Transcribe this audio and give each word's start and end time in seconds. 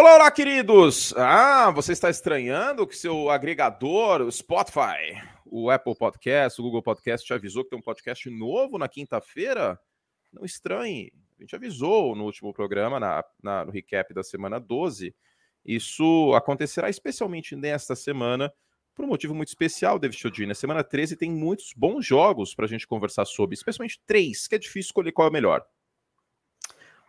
Olá, 0.00 0.14
olá, 0.14 0.30
queridos! 0.30 1.12
Ah, 1.16 1.72
você 1.72 1.90
está 1.90 2.08
estranhando 2.08 2.86
que 2.86 2.96
seu 2.96 3.30
agregador, 3.30 4.20
o 4.20 4.30
Spotify, 4.30 5.20
o 5.44 5.70
Apple 5.70 5.96
Podcast, 5.96 6.60
o 6.60 6.62
Google 6.62 6.84
Podcast 6.84 7.26
te 7.26 7.34
avisou 7.34 7.64
que 7.64 7.70
tem 7.70 7.78
um 7.80 7.82
podcast 7.82 8.30
novo 8.30 8.78
na 8.78 8.88
quinta-feira? 8.88 9.76
Não 10.32 10.44
estranhe, 10.44 11.12
a 11.36 11.42
gente 11.42 11.56
avisou 11.56 12.14
no 12.14 12.26
último 12.26 12.52
programa, 12.52 13.00
na, 13.00 13.24
na, 13.42 13.64
no 13.64 13.72
recap 13.72 14.14
da 14.14 14.22
semana 14.22 14.60
12. 14.60 15.12
Isso 15.66 16.32
acontecerá 16.32 16.88
especialmente 16.88 17.56
nesta 17.56 17.96
semana, 17.96 18.52
por 18.94 19.04
um 19.04 19.08
motivo 19.08 19.34
muito 19.34 19.48
especial, 19.48 19.98
David 19.98 20.20
Chodini. 20.20 20.46
Na 20.46 20.54
semana 20.54 20.84
13 20.84 21.16
tem 21.16 21.28
muitos 21.28 21.72
bons 21.76 22.06
jogos 22.06 22.54
para 22.54 22.66
a 22.66 22.68
gente 22.68 22.86
conversar 22.86 23.24
sobre, 23.24 23.54
especialmente 23.54 24.00
três, 24.06 24.46
que 24.46 24.54
é 24.54 24.58
difícil 24.58 24.90
escolher 24.90 25.10
qual 25.10 25.26
é 25.26 25.30
o 25.30 25.32
melhor. 25.32 25.66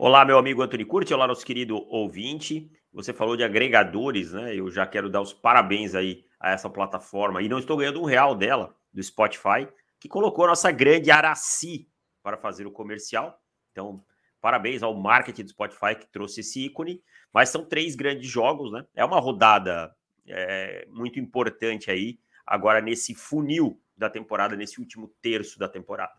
Olá, 0.02 0.24
meu 0.24 0.38
amigo 0.38 0.62
Antônio 0.62 0.88
Curti, 0.88 1.14
olá, 1.14 1.28
nosso 1.28 1.46
querido 1.46 1.76
ouvinte. 1.90 2.72
Você 2.94 3.12
falou 3.12 3.36
de 3.36 3.44
agregadores, 3.44 4.32
né? 4.32 4.56
Eu 4.56 4.72
já 4.72 4.88
quero 4.88 5.10
dar 5.10 5.20
os 5.20 5.34
parabéns 5.34 5.94
aí 5.94 6.24
a 6.40 6.52
essa 6.52 6.70
plataforma. 6.70 7.42
E 7.42 7.50
não 7.50 7.60
estou 7.60 7.76
ganhando 7.76 8.02
um 8.02 8.06
real 8.06 8.34
dela, 8.34 8.74
do 8.94 9.04
Spotify, 9.04 9.68
que 10.00 10.08
colocou 10.08 10.46
a 10.46 10.48
nossa 10.48 10.72
grande 10.72 11.12
Araci 11.12 11.86
para 12.24 12.38
fazer 12.38 12.66
o 12.66 12.72
comercial. 12.72 13.44
Então, 13.74 14.02
parabéns 14.40 14.84
ao 14.84 14.96
marketing 14.96 15.44
do 15.44 15.50
Spotify 15.50 15.94
que 16.00 16.08
trouxe 16.08 16.40
esse 16.40 16.68
ícone. 16.68 17.04
Mas 17.34 17.50
são 17.50 17.66
três 17.66 17.94
grandes 17.94 18.30
jogos, 18.30 18.72
né? 18.72 18.86
É 18.96 19.04
uma 19.04 19.20
rodada 19.20 19.94
é, 20.26 20.88
muito 20.92 21.20
importante 21.20 21.92
aí, 21.92 22.18
agora 22.48 22.80
nesse 22.80 23.14
funil 23.14 23.78
da 23.98 24.10
temporada, 24.10 24.56
nesse 24.56 24.80
último 24.80 25.14
terço 25.22 25.60
da 25.60 25.68
temporada. 25.68 26.14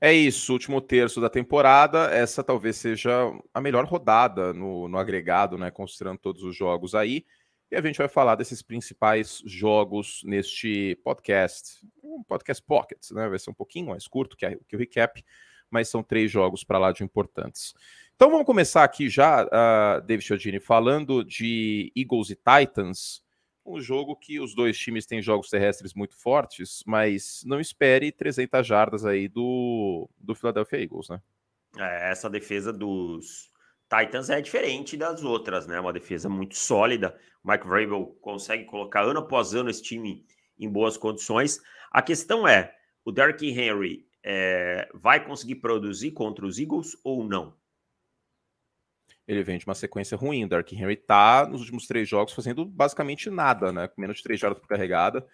É 0.00 0.12
isso, 0.12 0.52
último 0.52 0.80
terço 0.80 1.20
da 1.20 1.28
temporada. 1.28 2.04
Essa 2.12 2.44
talvez 2.44 2.76
seja 2.76 3.10
a 3.52 3.60
melhor 3.60 3.84
rodada 3.84 4.52
no, 4.52 4.86
no 4.86 4.96
agregado, 4.96 5.58
né? 5.58 5.72
Considerando 5.72 6.18
todos 6.18 6.44
os 6.44 6.54
jogos 6.54 6.94
aí. 6.94 7.26
E 7.70 7.76
a 7.76 7.82
gente 7.82 7.98
vai 7.98 8.08
falar 8.08 8.36
desses 8.36 8.62
principais 8.62 9.42
jogos 9.44 10.22
neste 10.24 10.96
podcast. 11.02 11.84
Um 12.02 12.22
podcast 12.22 12.62
pocket, 12.64 13.10
né? 13.10 13.28
Vai 13.28 13.40
ser 13.40 13.50
um 13.50 13.54
pouquinho 13.54 13.88
mais 13.88 14.06
curto 14.06 14.36
que, 14.36 14.46
a, 14.46 14.56
que 14.56 14.76
o 14.76 14.78
recap, 14.78 15.22
mas 15.68 15.88
são 15.88 16.02
três 16.02 16.30
jogos 16.30 16.62
para 16.62 16.78
lá 16.78 16.92
de 16.92 17.02
importantes. 17.02 17.74
Então 18.14 18.30
vamos 18.30 18.46
começar 18.46 18.84
aqui 18.84 19.08
já, 19.08 19.44
uh, 19.44 20.00
David 20.06 20.26
Chiodini, 20.26 20.60
falando 20.60 21.24
de 21.24 21.92
Eagles 21.96 22.30
e 22.30 22.36
Titans 22.36 23.20
um 23.68 23.80
jogo 23.80 24.16
que 24.16 24.40
os 24.40 24.54
dois 24.54 24.78
times 24.78 25.06
têm 25.06 25.20
jogos 25.22 25.48
terrestres 25.48 25.94
muito 25.94 26.16
fortes, 26.16 26.82
mas 26.86 27.42
não 27.44 27.60
espere 27.60 28.10
300 28.10 28.66
jardas 28.66 29.04
aí 29.04 29.28
do, 29.28 30.08
do 30.18 30.34
Philadelphia 30.34 30.82
Eagles, 30.82 31.08
né? 31.08 31.20
É, 31.76 32.10
essa 32.10 32.30
defesa 32.30 32.72
dos 32.72 33.52
Titans 33.88 34.30
é 34.30 34.40
diferente 34.40 34.96
das 34.96 35.22
outras, 35.22 35.66
né? 35.66 35.78
Uma 35.78 35.92
defesa 35.92 36.28
muito 36.28 36.56
sólida. 36.56 37.18
O 37.42 37.50
Mike 37.50 37.66
Vrabel 37.66 38.16
consegue 38.20 38.64
colocar 38.64 39.02
ano 39.02 39.20
após 39.20 39.54
ano 39.54 39.70
esse 39.70 39.82
time 39.82 40.24
em 40.58 40.68
boas 40.68 40.96
condições. 40.96 41.60
A 41.90 42.02
questão 42.02 42.46
é, 42.46 42.74
o 43.04 43.12
Derrick 43.12 43.46
Henry 43.48 44.06
é, 44.22 44.88
vai 44.94 45.24
conseguir 45.24 45.56
produzir 45.56 46.10
contra 46.10 46.44
os 46.44 46.58
Eagles 46.58 46.96
ou 47.02 47.24
não? 47.24 47.56
Ele 49.28 49.42
vem 49.42 49.58
de 49.58 49.66
uma 49.66 49.74
sequência 49.74 50.16
ruim. 50.16 50.48
Dark 50.48 50.72
Henry 50.72 50.96
tá 50.96 51.46
nos 51.46 51.60
últimos 51.60 51.86
três 51.86 52.08
jogos 52.08 52.32
fazendo 52.32 52.64
basicamente 52.64 53.28
nada, 53.28 53.70
né? 53.70 53.86
Com 53.86 54.00
menos 54.00 54.16
de 54.16 54.22
três 54.22 54.40
jardas 54.40 54.58
por 54.58 54.66
carregada. 54.66 55.24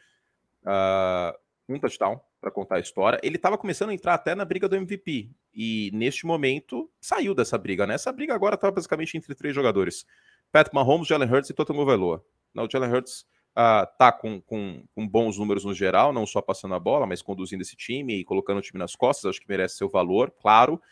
Uh, 0.65 1.39
um 1.69 1.79
touchdown 1.79 2.21
para 2.41 2.51
contar 2.51 2.77
a 2.77 2.81
história. 2.81 3.21
Ele 3.23 3.37
estava 3.37 3.57
começando 3.57 3.91
a 3.91 3.95
entrar 3.95 4.15
até 4.15 4.35
na 4.35 4.45
briga 4.45 4.69
do 4.69 4.75
MVP. 4.75 5.31
E 5.55 5.91
neste 5.95 6.27
momento 6.27 6.91
saiu 7.01 7.35
dessa 7.35 7.57
briga, 7.57 7.87
né? 7.87 7.95
Essa 7.95 8.11
briga 8.11 8.35
agora 8.35 8.57
estava 8.57 8.73
basicamente 8.73 9.17
entre 9.17 9.33
três 9.33 9.55
jogadores: 9.55 10.05
Pat 10.51 10.69
Mahomes, 10.73 11.07
Jalen 11.07 11.31
Hurts 11.31 11.51
e 11.51 11.55
Totem 11.55 11.77
Goveloa. 11.77 12.25
O 12.57 12.69
Jalen 12.71 12.91
Hurts 12.91 13.21
uh, 13.57 13.87
tá 13.97 14.11
com, 14.11 14.41
com, 14.41 14.83
com, 14.93 15.09
bons 15.09 15.39
números 15.39 15.65
no 15.65 15.73
geral, 15.73 16.13
não 16.13 16.27
só 16.27 16.43
passando 16.43 16.75
a 16.75 16.81
bola, 16.81 17.07
mas 17.07 17.23
conduzindo 17.23 17.63
esse 17.63 17.77
time 17.77 18.21
e 18.21 18.25
colocando 18.25 18.59
o 18.59 18.63
time 18.63 18.79
nas 18.81 18.97
costas. 18.97 19.31
Acho 19.31 19.41
que 19.41 19.49
merece 19.49 19.77
seu 19.77 19.89
valor, 19.89 20.33
claro. 20.33 20.83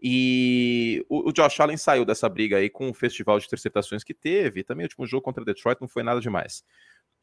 E 0.00 1.04
o, 1.08 1.30
o, 1.30 1.32
Josh 1.32 1.58
Allen 1.60 1.76
saiu 1.76 2.04
dessa 2.04 2.28
briga 2.28 2.58
aí 2.58 2.68
com 2.68 2.90
o 2.90 2.94
festival 2.94 3.38
de 3.38 3.46
interceptações 3.46 4.04
que 4.04 4.12
teve. 4.12 4.62
Também 4.62 4.84
o 4.84 4.86
último 4.86 5.06
jogo 5.06 5.22
contra 5.22 5.44
Detroit 5.44 5.80
não 5.80 5.88
foi 5.88 6.02
nada 6.02 6.20
demais. 6.20 6.64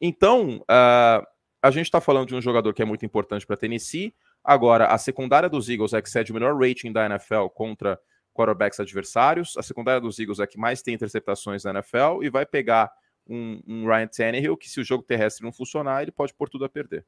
Então, 0.00 0.58
uh, 0.62 1.26
a 1.62 1.70
gente 1.70 1.86
está 1.86 2.00
falando 2.00 2.28
de 2.28 2.34
um 2.34 2.40
jogador 2.40 2.74
que 2.74 2.82
é 2.82 2.84
muito 2.84 3.06
importante 3.06 3.46
para 3.46 3.56
Tennessee. 3.56 4.14
Agora, 4.42 4.86
a 4.88 4.98
secundária 4.98 5.48
dos 5.48 5.68
Eagles 5.68 5.92
é 5.92 6.02
que 6.02 6.10
cede 6.10 6.32
o 6.32 6.34
melhor 6.34 6.58
rating 6.58 6.90
da 6.90 7.06
NFL 7.06 7.46
contra 7.54 7.98
quarterbacks 8.34 8.80
adversários. 8.80 9.56
A 9.56 9.62
secundária 9.62 10.00
dos 10.00 10.18
Eagles 10.18 10.40
é 10.40 10.46
que 10.46 10.58
mais 10.58 10.82
tem 10.82 10.94
interceptações 10.94 11.62
na 11.62 11.70
NFL 11.70 12.22
e 12.22 12.30
vai 12.30 12.44
pegar 12.44 12.90
um, 13.28 13.62
um 13.66 13.86
Ryan 13.86 14.08
Tannehill 14.08 14.56
que, 14.56 14.68
se 14.68 14.80
o 14.80 14.84
jogo 14.84 15.04
terrestre 15.04 15.44
não 15.44 15.52
funcionar, 15.52 16.02
ele 16.02 16.10
pode 16.10 16.34
pôr 16.34 16.48
tudo 16.48 16.64
a 16.64 16.68
perder. 16.68 17.06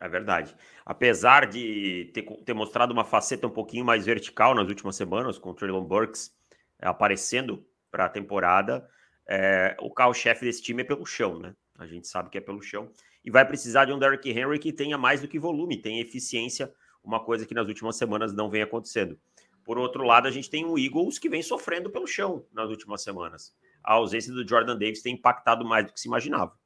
É 0.00 0.08
verdade. 0.08 0.54
Apesar 0.86 1.46
de 1.46 2.10
ter, 2.14 2.22
ter, 2.22 2.54
mostrado 2.54 2.92
uma 2.92 3.04
faceta 3.04 3.46
um 3.46 3.50
pouquinho 3.50 3.84
mais 3.84 4.06
vertical 4.06 4.54
nas 4.54 4.68
últimas 4.68 4.94
semanas, 4.94 5.38
com 5.38 5.50
o 5.50 5.54
Traylon 5.54 5.84
Burks 5.84 6.32
é, 6.78 6.86
aparecendo 6.86 7.66
para 7.90 8.04
a 8.04 8.08
temporada, 8.08 8.88
é, 9.26 9.76
o 9.80 9.90
carro-chefe 9.90 10.44
desse 10.44 10.62
time 10.62 10.82
é 10.82 10.84
pelo 10.84 11.04
chão, 11.04 11.38
né? 11.38 11.54
A 11.76 11.86
gente 11.86 12.06
sabe 12.06 12.30
que 12.30 12.38
é 12.38 12.40
pelo 12.40 12.62
chão. 12.62 12.90
E 13.24 13.30
vai 13.30 13.44
precisar 13.44 13.84
de 13.84 13.92
um 13.92 13.98
Derrick 13.98 14.30
Henry 14.30 14.58
que 14.58 14.72
tenha 14.72 14.96
mais 14.96 15.20
do 15.20 15.28
que 15.28 15.38
volume, 15.38 15.80
tenha 15.80 16.00
eficiência, 16.00 16.72
uma 17.02 17.22
coisa 17.24 17.44
que 17.44 17.54
nas 17.54 17.66
últimas 17.66 17.96
semanas 17.96 18.32
não 18.32 18.48
vem 18.48 18.62
acontecendo. 18.62 19.18
Por 19.64 19.78
outro 19.78 20.04
lado, 20.04 20.26
a 20.26 20.30
gente 20.30 20.48
tem 20.48 20.64
o 20.64 20.78
Eagles 20.78 21.18
que 21.18 21.28
vem 21.28 21.42
sofrendo 21.42 21.90
pelo 21.90 22.06
chão 22.06 22.46
nas 22.52 22.70
últimas 22.70 23.02
semanas. 23.02 23.54
A 23.84 23.94
ausência 23.94 24.32
do 24.32 24.46
Jordan 24.46 24.78
Davis 24.78 25.02
tem 25.02 25.14
impactado 25.14 25.64
mais 25.64 25.86
do 25.86 25.92
que 25.92 26.00
se 26.00 26.08
imaginava. 26.08 26.56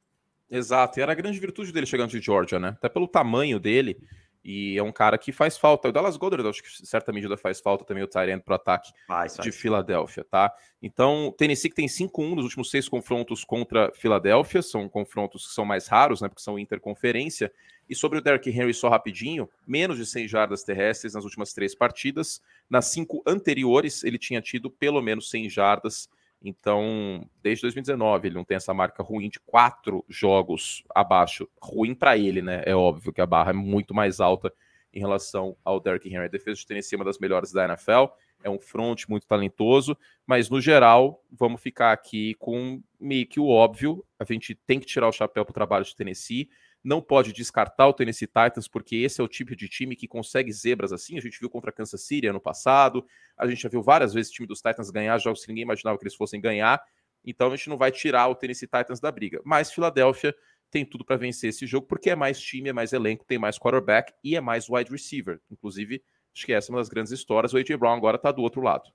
Exato, 0.53 0.99
e 0.99 1.01
era 1.01 1.11
a 1.11 1.15
grande 1.15 1.39
virtude 1.39 1.71
dele 1.71 1.85
chegando 1.85 2.11
de 2.11 2.21
Georgia, 2.21 2.59
né? 2.59 2.69
Até 2.69 2.87
pelo 2.87 3.07
tamanho 3.07 3.59
dele, 3.59 3.97
e 4.43 4.77
é 4.77 4.83
um 4.83 4.91
cara 4.91 5.17
que 5.17 5.31
faz 5.31 5.57
falta. 5.57 5.87
O 5.87 5.91
Dallas 5.91 6.17
Goddard, 6.17 6.47
acho 6.47 6.61
que 6.61 6.85
certa 6.85 7.13
medida 7.13 7.37
faz 7.37 7.61
falta 7.61 7.85
também 7.85 8.03
o 8.03 8.07
Tyrant 8.07 8.41
para 8.41 8.51
o 8.51 8.55
ataque 8.55 8.91
faz, 9.07 9.37
de 9.37 9.51
Filadélfia, 9.51 10.23
tá? 10.23 10.53
Então, 10.81 11.33
Tennessee 11.37 11.69
que 11.69 11.75
tem 11.75 11.87
5-1 11.87 12.35
nos 12.35 12.43
últimos 12.43 12.69
seis 12.69 12.89
confrontos 12.89 13.45
contra 13.45 13.91
Filadélfia, 13.93 14.61
são 14.61 14.89
confrontos 14.89 15.47
que 15.47 15.53
são 15.53 15.63
mais 15.63 15.87
raros, 15.87 16.21
né? 16.21 16.27
Porque 16.27 16.41
são 16.41 16.59
interconferência. 16.59 17.51
E 17.89 17.95
sobre 17.95 18.19
o 18.19 18.21
Derrick 18.21 18.49
Henry, 18.49 18.73
só 18.73 18.89
rapidinho, 18.89 19.49
menos 19.65 19.97
de 19.97 20.05
100 20.05 20.27
jardas 20.27 20.63
terrestres 20.63 21.13
nas 21.13 21.23
últimas 21.23 21.53
três 21.53 21.73
partidas. 21.73 22.41
Nas 22.69 22.85
cinco 22.85 23.23
anteriores, 23.25 24.03
ele 24.03 24.17
tinha 24.17 24.41
tido 24.41 24.69
pelo 24.69 25.01
menos 25.01 25.29
100 25.29 25.49
jardas 25.49 26.09
então, 26.43 27.25
desde 27.41 27.61
2019, 27.61 28.27
ele 28.27 28.35
não 28.35 28.43
tem 28.43 28.57
essa 28.57 28.73
marca 28.73 29.01
ruim 29.01 29.29
de 29.29 29.39
quatro 29.39 30.03
jogos 30.09 30.83
abaixo. 30.93 31.47
Ruim 31.61 31.95
para 31.95 32.17
ele, 32.17 32.41
né? 32.41 32.61
É 32.65 32.75
óbvio 32.75 33.13
que 33.13 33.21
a 33.21 33.25
barra 33.25 33.51
é 33.51 33.53
muito 33.53 33.93
mais 33.93 34.19
alta 34.19 34.53
em 34.93 34.99
relação 34.99 35.55
ao 35.63 35.79
Derrick 35.79 36.09
Henry. 36.09 36.25
A 36.25 36.27
defesa 36.27 36.59
de 36.59 36.67
Tennessee 36.67 36.95
é 36.95 36.99
uma 36.99 37.05
das 37.05 37.17
melhores 37.17 37.53
da 37.53 37.63
NFL. 37.63 38.07
É 38.43 38.49
um 38.49 38.59
front 38.59 39.07
muito 39.07 39.25
talentoso, 39.25 39.97
mas 40.27 40.49
no 40.49 40.59
geral, 40.59 41.23
vamos 41.31 41.61
ficar 41.61 41.93
aqui 41.93 42.33
com 42.33 42.83
meio 42.99 43.25
que 43.25 43.39
o 43.39 43.47
óbvio. 43.47 44.05
A 44.19 44.25
gente 44.25 44.53
tem 44.53 44.81
que 44.81 44.85
tirar 44.85 45.07
o 45.07 45.13
chapéu 45.13 45.45
para 45.45 45.51
o 45.51 45.53
trabalho 45.53 45.85
de 45.85 45.95
Tennessee 45.95 46.49
não 46.83 47.01
pode 47.01 47.31
descartar 47.31 47.87
o 47.87 47.93
Tennessee 47.93 48.27
Titans, 48.27 48.67
porque 48.67 48.97
esse 48.97 49.21
é 49.21 49.23
o 49.23 49.27
tipo 49.27 49.55
de 49.55 49.69
time 49.69 49.95
que 49.95 50.07
consegue 50.07 50.51
zebras 50.51 50.91
assim. 50.91 51.17
A 51.17 51.21
gente 51.21 51.39
viu 51.39 51.49
contra 51.49 51.69
a 51.69 51.73
Kansas 51.73 52.01
City 52.01 52.27
ano 52.27 52.41
passado, 52.41 53.05
a 53.37 53.47
gente 53.47 53.61
já 53.61 53.69
viu 53.69 53.81
várias 53.81 54.13
vezes 54.13 54.31
o 54.31 54.35
time 54.35 54.47
dos 54.47 54.61
Titans 54.61 54.89
ganhar 54.89 55.17
jogos 55.17 55.41
que 55.41 55.47
ninguém 55.47 55.63
imaginava 55.63 55.97
que 55.97 56.03
eles 56.03 56.15
fossem 56.15 56.41
ganhar. 56.41 56.83
Então 57.25 57.47
a 57.47 57.55
gente 57.55 57.69
não 57.69 57.77
vai 57.77 57.91
tirar 57.91 58.27
o 58.27 58.35
Tennessee 58.35 58.67
Titans 58.67 58.99
da 58.99 59.11
briga. 59.11 59.41
Mas 59.45 59.71
Filadélfia 59.71 60.35
tem 60.69 60.85
tudo 60.85 61.05
para 61.05 61.15
vencer 61.15 61.51
esse 61.51 61.65
jogo, 61.65 61.87
porque 61.87 62.09
é 62.09 62.15
mais 62.15 62.39
time, 62.41 62.69
é 62.69 62.73
mais 62.73 62.91
elenco, 62.91 63.23
tem 63.25 63.37
mais 63.37 63.57
quarterback 63.57 64.11
e 64.23 64.35
é 64.35 64.41
mais 64.41 64.67
wide 64.67 64.91
receiver. 64.91 65.39
Inclusive, 65.49 66.03
acho 66.35 66.45
que 66.45 66.51
essa 66.51 66.69
é 66.69 66.73
uma 66.73 66.79
das 66.79 66.89
grandes 66.89 67.13
histórias. 67.13 67.53
O 67.53 67.57
A.J. 67.57 67.77
Brown 67.77 67.93
agora 67.93 68.17
está 68.17 68.31
do 68.31 68.41
outro 68.41 68.61
lado. 68.61 68.91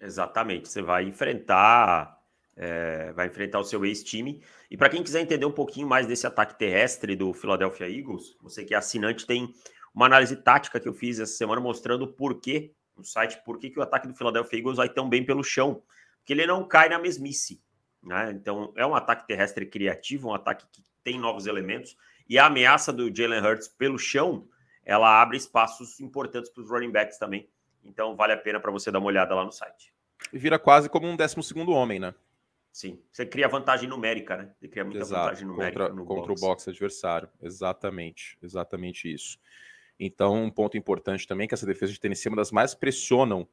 Exatamente. 0.00 0.68
Você 0.68 0.80
vai 0.80 1.04
enfrentar 1.04 2.23
é, 2.56 3.12
vai 3.12 3.26
enfrentar 3.26 3.58
o 3.58 3.64
seu 3.64 3.84
ex-time. 3.84 4.42
E 4.70 4.76
para 4.76 4.88
quem 4.88 5.02
quiser 5.02 5.20
entender 5.20 5.46
um 5.46 5.52
pouquinho 5.52 5.88
mais 5.88 6.06
desse 6.06 6.26
ataque 6.26 6.58
terrestre 6.58 7.16
do 7.16 7.32
Philadelphia 7.32 7.88
Eagles, 7.88 8.36
você 8.40 8.64
que 8.64 8.74
é 8.74 8.76
assinante 8.76 9.26
tem 9.26 9.52
uma 9.94 10.06
análise 10.06 10.36
tática 10.36 10.80
que 10.80 10.88
eu 10.88 10.94
fiz 10.94 11.18
essa 11.18 11.32
semana 11.32 11.60
mostrando 11.60 12.06
por 12.08 12.40
que 12.40 12.74
no 12.96 13.04
site 13.04 13.42
por 13.44 13.58
que, 13.58 13.70
que 13.70 13.78
o 13.78 13.82
ataque 13.82 14.06
do 14.06 14.14
Philadelphia 14.14 14.58
Eagles 14.58 14.76
vai 14.76 14.88
tão 14.88 15.08
bem 15.08 15.24
pelo 15.24 15.42
chão, 15.42 15.82
porque 16.18 16.32
ele 16.32 16.46
não 16.46 16.66
cai 16.66 16.88
na 16.88 16.98
mesmice. 16.98 17.60
Né? 18.02 18.32
Então 18.32 18.72
é 18.76 18.86
um 18.86 18.94
ataque 18.94 19.26
terrestre 19.26 19.66
criativo, 19.66 20.28
um 20.28 20.34
ataque 20.34 20.66
que 20.72 20.82
tem 21.02 21.18
novos 21.18 21.46
elementos 21.46 21.96
e 22.28 22.38
a 22.38 22.46
ameaça 22.46 22.92
do 22.92 23.14
Jalen 23.14 23.40
Hurts 23.40 23.68
pelo 23.68 23.98
chão 23.98 24.48
ela 24.84 25.20
abre 25.20 25.36
espaços 25.36 25.98
importantes 26.00 26.50
para 26.50 26.62
os 26.62 26.70
running 26.70 26.90
backs 26.90 27.18
também. 27.18 27.48
Então 27.82 28.14
vale 28.14 28.32
a 28.32 28.36
pena 28.36 28.60
para 28.60 28.70
você 28.70 28.90
dar 28.90 28.98
uma 28.98 29.08
olhada 29.08 29.34
lá 29.34 29.44
no 29.44 29.52
site. 29.52 29.92
E 30.32 30.38
vira 30.38 30.58
quase 30.58 30.88
como 30.88 31.06
um 31.06 31.16
décimo 31.16 31.42
segundo 31.42 31.72
homem, 31.72 31.98
né? 31.98 32.14
Sim. 32.74 33.00
Você 33.12 33.24
cria 33.24 33.46
vantagem 33.46 33.88
numérica, 33.88 34.36
né? 34.36 34.50
Você 34.58 34.66
cria 34.66 34.82
muita 34.82 34.98
Exato. 34.98 35.22
vantagem 35.22 35.46
numérica 35.46 35.88
contra, 35.90 36.04
contra 36.04 36.26
box. 36.26 36.42
o 36.42 36.46
boxe 36.46 36.70
adversário. 36.70 37.28
Exatamente. 37.40 38.36
Exatamente 38.42 39.14
isso. 39.14 39.38
Então, 39.98 40.42
um 40.42 40.50
ponto 40.50 40.76
importante 40.76 41.24
também 41.24 41.44
é 41.44 41.48
que 41.48 41.54
essa 41.54 41.64
defesa 41.64 41.92
de 41.92 42.00
Tennessee 42.00 42.26
é 42.26 42.30
uma 42.32 42.36
das 42.36 42.50
mais 42.50 42.74
pressionam 42.74 43.46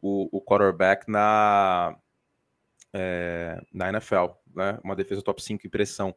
o, 0.00 0.28
o 0.30 0.40
quarterback 0.40 1.10
na, 1.10 1.98
é, 2.92 3.60
na 3.74 3.88
NFL, 3.88 4.26
né? 4.54 4.78
Uma 4.84 4.94
defesa 4.94 5.22
top 5.22 5.42
5 5.42 5.66
em 5.66 5.70
pressão. 5.70 6.14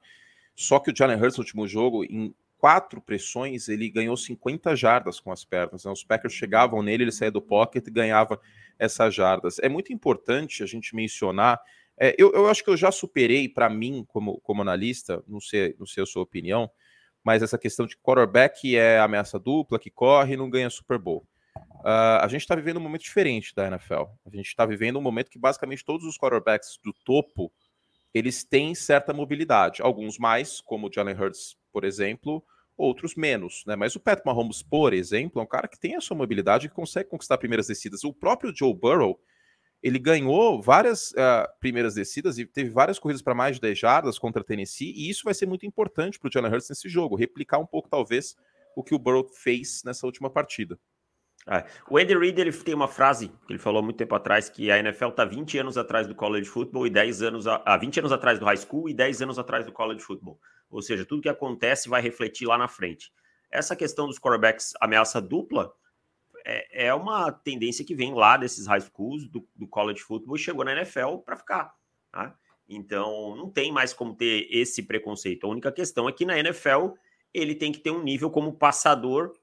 Só 0.56 0.80
que 0.80 0.92
o 0.92 0.96
Jalen 0.96 1.18
Hurts 1.18 1.38
no 1.38 1.42
último 1.42 1.68
jogo, 1.68 2.04
em 2.04 2.32
quatro 2.60 3.02
pressões, 3.02 3.70
ele 3.70 3.90
ganhou 3.90 4.16
50 4.16 4.76
jardas 4.76 5.20
com 5.20 5.32
as 5.32 5.44
pernas. 5.44 5.84
Né? 5.84 5.92
Os 5.92 6.04
Packers 6.04 6.36
chegavam 6.36 6.84
nele, 6.84 7.06
ele 7.06 7.12
saía 7.12 7.32
do 7.32 7.42
pocket 7.42 7.88
e 7.88 7.90
ganhava 7.90 8.40
essas 8.78 9.16
jardas. 9.16 9.58
É 9.58 9.68
muito 9.68 9.92
importante 9.92 10.62
a 10.62 10.68
gente 10.68 10.96
mencionar. 10.96 11.60
É, 12.04 12.16
eu, 12.18 12.32
eu, 12.34 12.50
acho 12.50 12.64
que 12.64 12.70
eu 12.72 12.76
já 12.76 12.92
superei, 12.92 13.48
para 13.48 13.70
mim, 13.70 14.04
como, 14.08 14.42
como 14.42 14.64
analista, 14.64 15.24
não 15.28 15.40
sei, 15.40 15.76
não 15.78 15.86
sei 15.86 16.02
a 16.02 16.06
sua 16.08 16.24
opinião, 16.24 16.68
mas 17.24 17.44
essa 17.44 17.60
questão 17.60 17.86
de 17.86 17.96
quarterback 17.96 18.76
é 18.76 19.00
ameaça 19.00 19.38
dupla, 19.38 19.78
que 19.78 19.92
corre 19.92 20.34
e 20.34 20.38
não 20.38 20.50
ganha 20.50 20.68
Super 20.72 20.98
Bowl. 20.98 21.28
Uh, 21.56 22.18
a 22.22 22.28
gente 22.28 22.42
está 22.42 22.56
vivendo 22.56 22.78
um 22.78 22.82
momento 22.82 23.04
diferente 23.04 23.54
da 23.54 23.68
NFL. 23.68 24.06
A 24.26 24.36
gente 24.36 24.48
está 24.48 24.66
vivendo 24.66 24.98
um 24.98 25.02
momento 25.02 25.30
que 25.30 25.38
basicamente 25.38 25.86
todos 25.86 26.04
os 26.08 26.18
quarterbacks 26.18 26.80
do 26.84 26.92
topo 27.06 27.52
eles 28.12 28.44
têm 28.44 28.74
certa 28.74 29.14
mobilidade. 29.14 29.80
Alguns 29.84 30.18
mais, 30.18 30.60
como 30.60 30.88
o 30.88 30.92
Jalen 30.92 31.16
Hurts, 31.16 31.56
por 31.72 31.84
exemplo, 31.84 32.44
outros 32.76 33.14
menos, 33.14 33.64
né? 33.68 33.76
Mas 33.76 33.96
o 33.96 34.00
Pat 34.00 34.26
Mahomes, 34.26 34.64
por 34.64 34.92
exemplo, 34.92 35.40
é 35.40 35.44
um 35.44 35.48
cara 35.48 35.68
que 35.68 35.80
tem 35.80 35.96
a 35.96 36.02
sua 36.02 36.18
mobilidade 36.18 36.66
e 36.66 36.70
consegue 36.70 37.10
conquistar 37.10 37.38
primeiras 37.38 37.68
descidas. 37.68 38.04
O 38.04 38.12
próprio 38.12 38.52
Joe 38.56 38.74
Burrow, 38.74 39.20
ele 39.82 39.98
ganhou 39.98 40.62
várias 40.62 41.12
uh, 41.12 41.48
primeiras 41.60 41.96
descidas 41.96 42.38
e 42.38 42.46
teve 42.46 42.70
várias 42.70 43.00
corridas 43.00 43.22
para 43.22 43.34
mais 43.34 43.56
de 43.56 43.62
10 43.62 43.80
jardas 43.80 44.20
contra 44.20 44.42
a 44.42 44.46
Tennessee, 44.46 44.94
e 44.96 45.10
isso 45.10 45.24
vai 45.24 45.34
ser 45.34 45.48
muito 45.48 45.66
importante 45.66 46.20
para 46.20 46.28
o 46.28 46.32
Jalen 46.32 46.52
Hurts 46.52 46.70
nesse 46.70 46.88
jogo, 46.88 47.16
replicar 47.16 47.58
um 47.58 47.66
pouco, 47.66 47.90
talvez, 47.90 48.36
o 48.76 48.84
que 48.84 48.94
o 48.94 49.00
Burrow 49.00 49.28
fez 49.28 49.82
nessa 49.84 50.06
última 50.06 50.30
partida. 50.30 50.80
É. 51.48 51.66
O 51.90 51.98
Andy 51.98 52.16
Reid 52.16 52.40
ele 52.40 52.52
tem 52.52 52.76
uma 52.76 52.88
frase 52.88 53.30
que 53.48 53.54
ele 53.54 53.58
falou 53.58 53.82
muito 53.82 53.98
tempo 53.98 54.14
atrás 54.14 54.48
que 54.48 54.70
a 54.70 54.78
NFL 54.78 55.08
está 55.08 55.26
20 55.26 55.58
anos 55.58 55.78
atrás 55.78 56.06
do 56.06 56.14
college 56.14 56.48
football 56.48 56.86
e 56.86 56.90
10 56.90 57.24
anos 57.24 57.48
a, 57.48 57.62
a 57.66 57.78
20 57.78 58.00
anos 58.00 58.12
atrás 58.12 58.38
do 58.38 58.46
high 58.46 58.58
school 58.58 58.88
e 58.88 58.94
10 58.94 59.24
anos 59.24 59.40
atrás 59.40 59.66
do 59.66 59.72
college 59.72 60.02
football. 60.02 60.40
Ou 60.70 60.84
seja, 60.84 61.04
tudo 61.04 61.24
que 61.24 61.30
acontece 61.30 61.90
vai 61.90 62.00
refletir 62.00 62.46
lá 62.46 62.58
na 62.60 62.68
frente. 62.68 63.12
Essa 63.52 63.76
questão 63.76 64.08
dos 64.08 64.20
quarterbacks 64.20 64.74
ameaça 64.80 65.20
dupla 65.20 65.74
é, 66.46 66.88
é 66.88 66.94
uma 66.94 67.32
tendência 67.32 67.86
que 67.86 67.96
vem 67.96 68.14
lá 68.14 68.38
desses 68.38 68.68
high 68.68 68.82
schools 68.82 69.28
do, 69.28 69.48
do 69.56 69.68
college 69.68 70.02
football 70.02 70.36
e 70.36 70.40
chegou 70.40 70.66
na 70.66 70.74
NFL 70.74 71.18
para 71.26 71.36
ficar. 71.36 71.74
Tá? 72.12 72.36
Então 72.68 73.36
não 73.36 73.50
tem 73.50 73.72
mais 73.72 73.94
como 73.94 74.16
ter 74.16 74.48
esse 74.50 74.84
preconceito. 74.84 75.46
A 75.46 75.50
única 75.50 75.72
questão 75.72 76.08
é 76.08 76.12
que 76.12 76.26
na 76.26 76.38
NFL 76.40 76.94
ele 77.34 77.56
tem 77.56 77.72
que 77.72 77.80
ter 77.80 77.92
um 77.92 78.04
nível 78.04 78.30
como 78.30 78.54
passador 78.54 79.34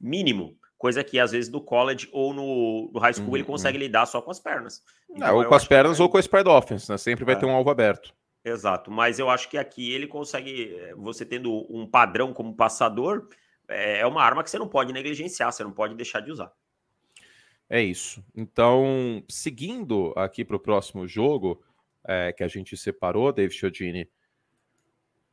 mínimo 0.00 0.58
coisa 0.78 1.02
que 1.02 1.18
às 1.18 1.32
vezes 1.32 1.50
no 1.50 1.60
college 1.60 2.08
ou 2.12 2.32
no, 2.32 2.90
no 2.92 3.00
high 3.00 3.12
school 3.12 3.28
uhum, 3.28 3.36
ele 3.36 3.44
consegue 3.44 3.78
uhum. 3.78 3.84
lidar 3.84 4.06
só 4.06 4.20
com 4.20 4.30
as 4.30 4.38
pernas. 4.38 4.82
Então, 5.10 5.26
é, 5.26 5.32
ou 5.32 5.44
com 5.44 5.54
as 5.54 5.66
pernas 5.66 5.96
que... 5.96 6.02
ou 6.02 6.08
com 6.08 6.16
o 6.16 6.20
spread 6.20 6.48
offense, 6.48 6.90
né? 6.90 6.98
Sempre 6.98 7.24
vai 7.24 7.34
é. 7.34 7.38
ter 7.38 7.46
um 7.46 7.54
alvo 7.54 7.70
aberto. 7.70 8.14
Exato, 8.44 8.92
mas 8.92 9.18
eu 9.18 9.28
acho 9.28 9.48
que 9.48 9.58
aqui 9.58 9.92
ele 9.92 10.06
consegue, 10.06 10.72
eh, 10.78 10.94
você 10.94 11.24
tendo 11.24 11.66
um 11.68 11.84
padrão 11.84 12.32
como 12.32 12.54
passador, 12.54 13.26
é, 13.68 14.00
é 14.00 14.06
uma 14.06 14.22
arma 14.22 14.42
que 14.42 14.50
você 14.50 14.58
não 14.58 14.68
pode 14.68 14.92
negligenciar, 14.92 15.52
você 15.52 15.64
não 15.64 15.72
pode 15.72 15.94
deixar 15.94 16.20
de 16.20 16.30
usar. 16.30 16.52
É 17.68 17.82
isso. 17.82 18.24
Então, 18.34 19.24
seguindo 19.28 20.12
aqui 20.16 20.44
para 20.44 20.56
o 20.56 20.60
próximo 20.60 21.06
jogo 21.06 21.62
é, 22.04 22.32
que 22.32 22.44
a 22.44 22.48
gente 22.48 22.76
separou, 22.76 23.32
David 23.32 23.58
Chiodini, 23.58 24.08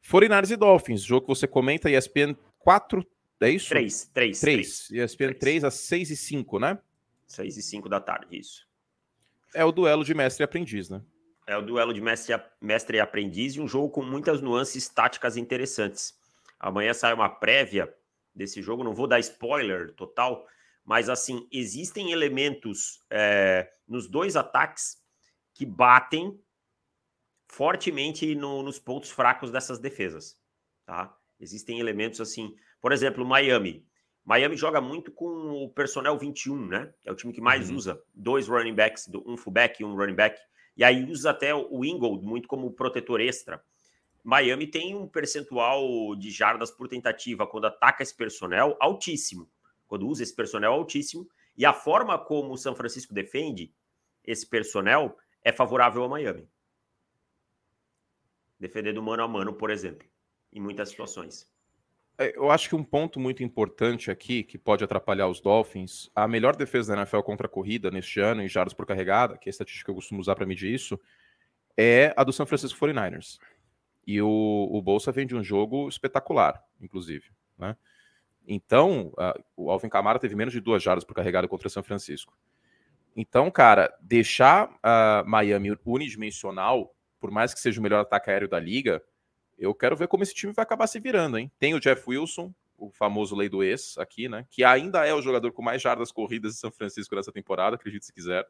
49ers 0.03 0.51
e 0.51 0.55
Dolphins, 0.55 1.01
jogo 1.03 1.27
que 1.27 1.35
você 1.35 1.47
comenta, 1.47 1.89
ESPN 1.89 2.35
4 2.59 3.05
é 3.43 3.49
isso? 3.49 3.69
3, 3.69 4.05
3. 4.13 4.39
3. 4.39 4.89
ESPN 4.91 5.33
3 5.33 5.63
às 5.65 5.73
6 5.75 6.11
e 6.11 6.15
5, 6.15 6.59
né? 6.59 6.79
6 7.27 7.57
e 7.57 7.61
5 7.61 7.89
da 7.89 7.99
tarde, 7.99 8.37
isso. 8.37 8.65
É 9.53 9.65
o 9.65 9.71
duelo 9.71 10.03
de 10.03 10.13
mestre 10.13 10.43
e 10.43 10.45
aprendiz, 10.45 10.89
né? 10.89 11.01
É 11.45 11.57
o 11.57 11.61
duelo 11.61 11.93
de 11.93 11.99
mestre, 11.99 12.33
mestre 12.61 12.97
e 12.97 12.99
aprendiz 13.01 13.55
e 13.55 13.61
um 13.61 13.67
jogo 13.67 13.89
com 13.89 14.01
muitas 14.01 14.41
nuances 14.41 14.87
táticas 14.87 15.35
interessantes. 15.35 16.17
Amanhã 16.57 16.93
sai 16.93 17.13
uma 17.13 17.27
prévia 17.27 17.93
desse 18.33 18.61
jogo, 18.61 18.83
não 18.83 18.93
vou 18.93 19.07
dar 19.07 19.19
spoiler 19.19 19.93
total, 19.93 20.47
mas 20.83 21.09
assim, 21.09 21.47
existem 21.51 22.11
elementos 22.11 23.03
é, 23.09 23.71
nos 23.87 24.07
dois 24.07 24.35
ataques 24.35 24.97
que 25.53 25.65
batem 25.65 26.39
fortemente 27.47 28.33
no, 28.35 28.63
nos 28.63 28.79
pontos 28.79 29.11
fracos 29.11 29.51
dessas 29.51 29.79
defesas, 29.79 30.39
tá? 30.85 31.15
Existem 31.39 31.79
elementos 31.79 32.19
assim, 32.19 32.55
por 32.81 32.91
exemplo, 32.91 33.25
Miami. 33.25 33.85
Miami 34.25 34.55
joga 34.55 34.79
muito 34.79 35.11
com 35.11 35.25
o 35.25 35.69
personnel 35.69 36.17
21, 36.17 36.67
né? 36.67 36.93
É 37.05 37.11
o 37.11 37.15
time 37.15 37.33
que 37.33 37.41
mais 37.41 37.69
uhum. 37.69 37.75
usa 37.75 38.01
dois 38.13 38.47
running 38.47 38.73
backs, 38.73 39.09
um 39.25 39.37
fullback 39.37 39.81
e 39.81 39.85
um 39.85 39.95
running 39.95 40.15
back. 40.15 40.39
E 40.75 40.83
aí 40.83 41.03
usa 41.11 41.31
até 41.31 41.53
o 41.53 41.83
Ingold 41.85 42.25
muito 42.25 42.47
como 42.47 42.71
protetor 42.71 43.21
extra. 43.21 43.63
Miami 44.23 44.65
tem 44.65 44.95
um 44.95 45.07
percentual 45.07 46.15
de 46.15 46.31
jardas 46.31 46.71
por 46.71 46.87
tentativa 46.87 47.45
quando 47.45 47.65
ataca 47.65 48.01
esse 48.01 48.15
personnel 48.15 48.77
altíssimo. 48.79 49.49
Quando 49.85 50.07
usa 50.07 50.23
esse 50.23 50.35
personnel 50.35 50.71
altíssimo. 50.71 51.27
E 51.57 51.65
a 51.65 51.73
forma 51.73 52.17
como 52.17 52.53
o 52.53 52.57
São 52.57 52.75
Francisco 52.75 53.13
defende 53.13 53.73
esse 54.23 54.47
personnel 54.47 55.17
é 55.43 55.51
favorável 55.51 56.03
a 56.03 56.09
Miami. 56.09 56.47
Defender 58.57 58.93
do 58.93 59.03
mano 59.03 59.23
a 59.23 59.27
mano, 59.27 59.53
por 59.53 59.69
exemplo, 59.69 60.07
em 60.51 60.61
muitas 60.61 60.89
situações. 60.89 61.51
É, 62.17 62.37
eu 62.37 62.49
acho 62.49 62.69
que 62.69 62.75
um 62.75 62.83
ponto 62.83 63.19
muito 63.19 63.43
importante 63.43 64.09
aqui, 64.09 64.43
que 64.43 64.57
pode 64.57 64.83
atrapalhar 64.83 65.27
os 65.27 65.41
Dolphins, 65.41 66.09
a 66.15 66.27
melhor 66.27 66.55
defesa 66.55 66.93
da 66.93 67.01
NFL 67.01 67.21
contra 67.21 67.47
a 67.47 67.49
corrida 67.49 67.89
neste 67.89 68.19
ano, 68.19 68.41
em 68.41 68.47
jardas 68.47 68.73
por 68.73 68.85
carregada, 68.85 69.37
que 69.37 69.49
é 69.49 69.49
a 69.49 69.51
estatística 69.51 69.85
que 69.85 69.91
eu 69.91 69.95
costumo 69.95 70.21
usar 70.21 70.35
para 70.35 70.45
medir 70.45 70.71
isso, 70.73 70.99
é 71.75 72.13
a 72.15 72.23
do 72.23 72.31
San 72.31 72.45
Francisco 72.45 72.79
49ers. 72.79 73.39
E 74.05 74.21
o, 74.21 74.69
o 74.71 74.81
Bolsa 74.81 75.11
vem 75.11 75.25
de 75.25 75.35
um 75.35 75.43
jogo 75.43 75.87
espetacular, 75.87 76.63
inclusive. 76.81 77.31
Né? 77.57 77.75
Então, 78.47 79.13
o 79.55 79.71
Alvin 79.71 79.89
Kamara 79.89 80.19
teve 80.19 80.35
menos 80.35 80.53
de 80.53 80.59
duas 80.59 80.83
jardas 80.83 81.03
por 81.03 81.13
carregada 81.13 81.47
contra 81.47 81.69
São 81.69 81.83
Francisco. 81.83 82.37
Então, 83.15 83.49
cara, 83.51 83.95
deixar 84.01 84.69
uh, 84.69 85.27
Miami 85.27 85.77
unidimensional, 85.85 86.93
por 87.19 87.31
mais 87.31 87.53
que 87.53 87.59
seja 87.59 87.79
o 87.79 87.83
melhor 87.83 88.01
ataque 88.01 88.29
aéreo 88.29 88.49
da 88.49 88.59
liga, 88.59 89.01
eu 89.57 89.73
quero 89.73 89.95
ver 89.95 90.07
como 90.07 90.23
esse 90.23 90.33
time 90.33 90.51
vai 90.51 90.63
acabar 90.63 90.87
se 90.87 90.99
virando, 90.99 91.37
hein? 91.37 91.51
Tem 91.59 91.73
o 91.73 91.79
Jeff 91.79 92.03
Wilson, 92.07 92.53
o 92.77 92.89
famoso 92.89 93.35
lei 93.35 93.47
do 93.47 93.63
ex 93.63 93.97
aqui, 93.97 94.27
né? 94.27 94.45
Que 94.49 94.63
ainda 94.63 95.05
é 95.05 95.13
o 95.13 95.21
jogador 95.21 95.51
com 95.51 95.61
mais 95.61 95.81
jardas 95.81 96.11
corridas 96.11 96.53
de 96.53 96.59
São 96.59 96.71
Francisco 96.71 97.15
nessa 97.15 97.31
temporada, 97.31 97.75
acredite 97.75 98.05
se 98.05 98.13
quiser. 98.13 98.45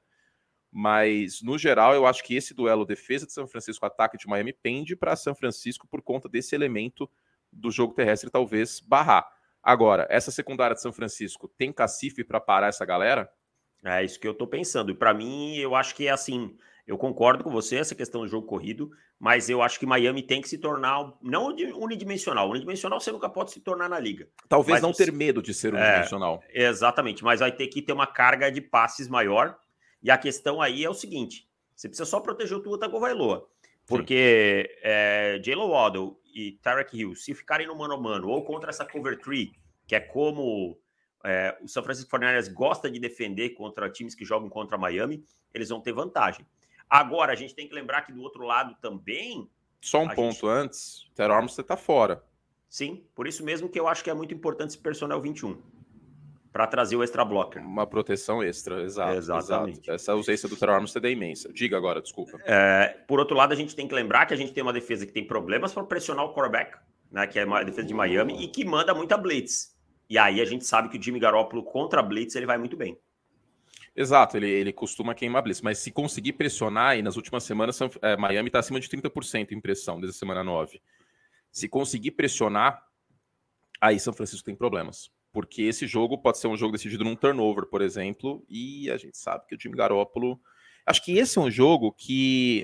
Mas, 0.75 1.39
no 1.43 1.55
geral, 1.55 1.93
eu 1.93 2.07
acho 2.07 2.23
que 2.23 2.35
esse 2.35 2.51
duelo 2.51 2.83
defesa 2.83 3.27
de 3.27 3.31
São 3.31 3.45
Francisco, 3.45 3.85
ataque 3.85 4.17
de 4.17 4.27
Miami, 4.27 4.51
pende 4.51 4.95
para 4.95 5.15
São 5.15 5.35
Francisco 5.35 5.87
por 5.87 6.01
conta 6.01 6.27
desse 6.27 6.55
elemento 6.55 7.07
do 7.51 7.69
jogo 7.69 7.93
terrestre, 7.93 8.31
talvez 8.31 8.79
barrar. 8.79 9.29
Agora, 9.61 10.07
essa 10.09 10.31
secundária 10.31 10.75
de 10.75 10.81
São 10.81 10.91
Francisco 10.91 11.47
tem 11.47 11.71
cacife 11.71 12.23
para 12.23 12.39
parar 12.39 12.67
essa 12.69 12.83
galera? 12.85 13.29
É 13.85 14.03
isso 14.03 14.19
que 14.19 14.27
eu 14.27 14.33
tô 14.33 14.47
pensando. 14.47 14.91
E 14.91 14.95
para 14.95 15.13
mim, 15.13 15.55
eu 15.57 15.75
acho 15.75 15.93
que 15.93 16.07
é 16.07 16.11
assim. 16.11 16.57
Eu 16.87 16.97
concordo 16.97 17.43
com 17.43 17.51
você, 17.51 17.77
essa 17.77 17.93
questão 17.93 18.21
do 18.21 18.27
jogo 18.27 18.47
corrido, 18.47 18.89
mas 19.19 19.49
eu 19.49 19.61
acho 19.61 19.79
que 19.79 19.85
Miami 19.85 20.23
tem 20.23 20.41
que 20.41 20.49
se 20.49 20.57
tornar 20.57 21.13
não 21.21 21.55
unidimensional. 21.75 22.49
Unidimensional 22.49 22.99
você 22.99 23.11
nunca 23.11 23.29
pode 23.29 23.51
se 23.51 23.61
tornar 23.61 23.87
na 23.87 23.99
liga. 23.99 24.27
Talvez 24.49 24.81
não 24.81 24.91
você... 24.91 25.05
ter 25.05 25.11
medo 25.11 25.41
de 25.41 25.53
ser 25.53 25.73
é, 25.73 25.77
unidimensional. 25.77 26.43
É, 26.49 26.67
exatamente, 26.67 27.23
mas 27.23 27.41
vai 27.41 27.51
ter 27.51 27.67
que 27.67 27.81
ter 27.81 27.93
uma 27.93 28.07
carga 28.07 28.51
de 28.51 28.59
passes 28.59 29.07
maior. 29.07 29.57
E 30.03 30.11
a 30.11 30.17
questão 30.17 30.61
aí 30.61 30.83
é 30.83 30.89
o 30.89 30.93
seguinte: 30.93 31.47
você 31.73 31.87
precisa 31.87 32.09
só 32.09 32.19
proteger 32.19 32.57
o 32.57 32.61
Tua 32.61 32.77
Tagovailoa. 32.77 33.47
Porque 33.85 34.77
é, 34.81 35.41
Jalen 35.43 35.67
Waddle 35.67 36.19
e 36.33 36.53
Tarek 36.61 36.97
Hill, 36.97 37.15
se 37.15 37.33
ficarem 37.33 37.67
no 37.67 37.75
mano 37.75 37.95
a 37.95 37.97
mano 37.97 38.29
ou 38.29 38.43
contra 38.43 38.69
essa 38.69 38.85
cover 38.85 39.19
tree, 39.19 39.53
que 39.85 39.95
é 39.95 39.99
como 39.99 40.77
é, 41.23 41.57
o 41.61 41.67
São 41.67 41.83
Francisco 41.83 42.09
49ers 42.11 42.51
gosta 42.51 42.89
de 42.89 42.99
defender 42.99 43.51
contra 43.51 43.89
times 43.89 44.15
que 44.15 44.23
jogam 44.23 44.49
contra 44.49 44.77
Miami, 44.77 45.23
eles 45.53 45.69
vão 45.69 45.81
ter 45.81 45.91
vantagem. 45.91 46.45
Agora, 46.89 47.33
a 47.33 47.35
gente 47.35 47.55
tem 47.55 47.67
que 47.67 47.75
lembrar 47.75 48.03
que 48.03 48.13
do 48.13 48.21
outro 48.21 48.43
lado 48.43 48.75
também. 48.81 49.49
Só 49.81 50.01
um 50.01 50.09
ponto 50.09 50.33
gente... 50.33 50.47
antes: 50.47 51.09
Terror 51.15 51.35
Arms 51.35 51.57
está 51.57 51.75
fora. 51.75 52.23
Sim, 52.69 53.05
por 53.13 53.27
isso 53.27 53.43
mesmo 53.43 53.69
que 53.69 53.79
eu 53.79 53.87
acho 53.87 54.03
que 54.03 54.09
é 54.09 54.13
muito 54.13 54.33
importante 54.33 54.69
esse 54.69 54.77
personal 54.79 55.21
21 55.21 55.61
para 56.53 56.67
trazer 56.67 56.95
o 56.95 57.03
extra 57.03 57.25
blocker. 57.25 57.65
Uma 57.65 57.87
proteção 57.87 58.43
extra, 58.43 58.83
exato. 58.83 59.17
Exatamente. 59.17 59.79
Exato. 59.79 59.91
Essa 59.91 60.11
ausência 60.11 60.47
do 60.47 60.55
Terror 60.55 60.75
Arms 60.75 60.95
é 60.95 61.09
imensa. 61.09 61.51
Diga 61.51 61.75
agora, 61.75 61.99
desculpa. 61.99 62.39
É, 62.45 62.95
por 63.07 63.19
outro 63.19 63.35
lado, 63.35 63.51
a 63.51 63.55
gente 63.55 63.75
tem 63.75 63.87
que 63.87 63.95
lembrar 63.95 64.27
que 64.27 64.35
a 64.35 64.37
gente 64.37 64.53
tem 64.53 64.61
uma 64.61 64.71
defesa 64.71 65.03
que 65.03 65.11
tem 65.11 65.25
problemas 65.25 65.73
para 65.73 65.83
pressionar 65.83 66.23
o 66.23 66.29
quarterback, 66.31 66.77
né, 67.11 67.25
que 67.25 67.39
é 67.39 67.41
a 67.41 67.63
defesa 67.63 67.87
de 67.87 67.93
Miami, 67.95 68.43
e 68.43 68.47
que 68.47 68.63
manda 68.63 68.93
muita 68.93 69.17
blitz. 69.17 69.75
E 70.07 70.15
aí 70.15 70.39
a 70.39 70.45
gente 70.45 70.63
sabe 70.63 70.89
que 70.89 70.97
o 70.99 71.01
Jimmy 71.01 71.19
Garoppolo 71.19 71.63
contra 71.63 72.01
a 72.01 72.03
blitz 72.03 72.35
ele 72.35 72.45
vai 72.45 72.59
muito 72.59 72.77
bem. 72.77 72.99
Exato, 73.95 74.37
ele, 74.37 74.49
ele 74.49 74.71
costuma 74.71 75.15
queimar 75.15 75.41
blitz, 75.41 75.61
mas 75.61 75.79
se 75.79 75.91
conseguir 75.91 76.33
pressionar, 76.33 76.97
e 76.97 77.01
nas 77.01 77.15
últimas 77.15 77.43
semanas 77.43 77.79
é, 77.99 78.15
Miami 78.15 78.49
está 78.49 78.59
acima 78.59 78.79
de 78.79 78.87
30% 78.87 79.51
em 79.51 79.59
pressão, 79.59 79.99
desde 79.99 80.15
a 80.15 80.19
semana 80.19 80.43
9. 80.43 80.79
Se 81.51 81.67
conseguir 81.67 82.11
pressionar, 82.11 82.85
aí 83.81 83.99
São 83.99 84.13
Francisco 84.13 84.45
tem 84.45 84.55
problemas. 84.55 85.11
Porque 85.33 85.63
esse 85.63 85.87
jogo 85.87 86.17
pode 86.17 86.37
ser 86.37 86.47
um 86.47 86.55
jogo 86.55 86.71
decidido 86.71 87.03
num 87.03 87.15
turnover, 87.15 87.65
por 87.65 87.81
exemplo, 87.81 88.45
e 88.47 88.89
a 88.91 88.97
gente 88.97 89.17
sabe 89.17 89.45
que 89.47 89.55
o 89.55 89.57
time 89.57 89.75
Garópolo. 89.75 90.39
Acho 90.85 91.03
que 91.03 91.17
esse 91.17 91.37
é 91.37 91.41
um 91.41 91.49
jogo 91.49 91.91
que 91.91 92.63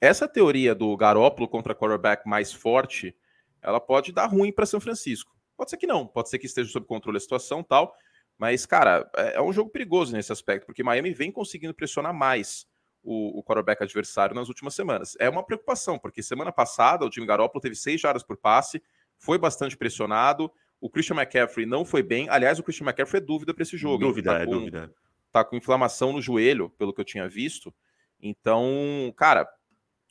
essa 0.00 0.26
teoria 0.26 0.74
do 0.74 0.96
Garópolo 0.96 1.46
contra 1.46 1.74
quarterback 1.74 2.26
mais 2.26 2.52
forte, 2.52 3.14
ela 3.62 3.78
pode 3.78 4.12
dar 4.12 4.26
ruim 4.26 4.50
para 4.50 4.64
São 4.64 4.80
Francisco. 4.80 5.36
Pode 5.56 5.70
ser 5.70 5.76
que 5.76 5.86
não, 5.86 6.06
pode 6.06 6.30
ser 6.30 6.38
que 6.38 6.46
esteja 6.46 6.70
sob 6.70 6.86
controle 6.86 7.18
a 7.18 7.20
situação 7.20 7.62
tal, 7.62 7.94
mas, 8.38 8.66
cara, 8.66 9.10
é, 9.16 9.36
é 9.36 9.42
um 9.42 9.52
jogo 9.52 9.70
perigoso 9.70 10.12
nesse 10.12 10.32
aspecto, 10.32 10.66
porque 10.66 10.82
Miami 10.82 11.12
vem 11.12 11.30
conseguindo 11.30 11.74
pressionar 11.74 12.14
mais 12.14 12.66
o, 13.02 13.38
o 13.38 13.42
quarterback 13.42 13.82
adversário 13.82 14.34
nas 14.34 14.48
últimas 14.48 14.74
semanas. 14.74 15.16
É 15.18 15.28
uma 15.28 15.44
preocupação, 15.44 15.98
porque 15.98 16.22
semana 16.22 16.52
passada 16.52 17.04
o 17.04 17.10
time 17.10 17.26
Garópolo 17.26 17.60
teve 17.60 17.74
seis 17.74 18.00
jardas 18.00 18.22
por 18.22 18.36
passe, 18.36 18.82
foi 19.18 19.38
bastante 19.38 19.76
pressionado, 19.76 20.52
o 20.80 20.90
Christian 20.90 21.16
McCaffrey 21.16 21.66
não 21.66 21.84
foi 21.84 22.02
bem. 22.02 22.28
Aliás, 22.28 22.58
o 22.58 22.62
Christian 22.62 22.86
McCaffrey 22.86 23.22
é 23.22 23.24
dúvida 23.24 23.54
para 23.54 23.62
esse 23.62 23.76
jogo. 23.76 24.04
Dúvida, 24.04 24.32
tá 24.32 24.42
é 24.42 24.44
com, 24.44 24.50
dúvida. 24.52 24.94
Tá 25.32 25.44
com 25.44 25.56
inflamação 25.56 26.12
no 26.12 26.20
joelho, 26.20 26.70
pelo 26.70 26.92
que 26.92 27.00
eu 27.00 27.04
tinha 27.04 27.28
visto. 27.28 27.74
Então, 28.20 29.12
cara, 29.16 29.46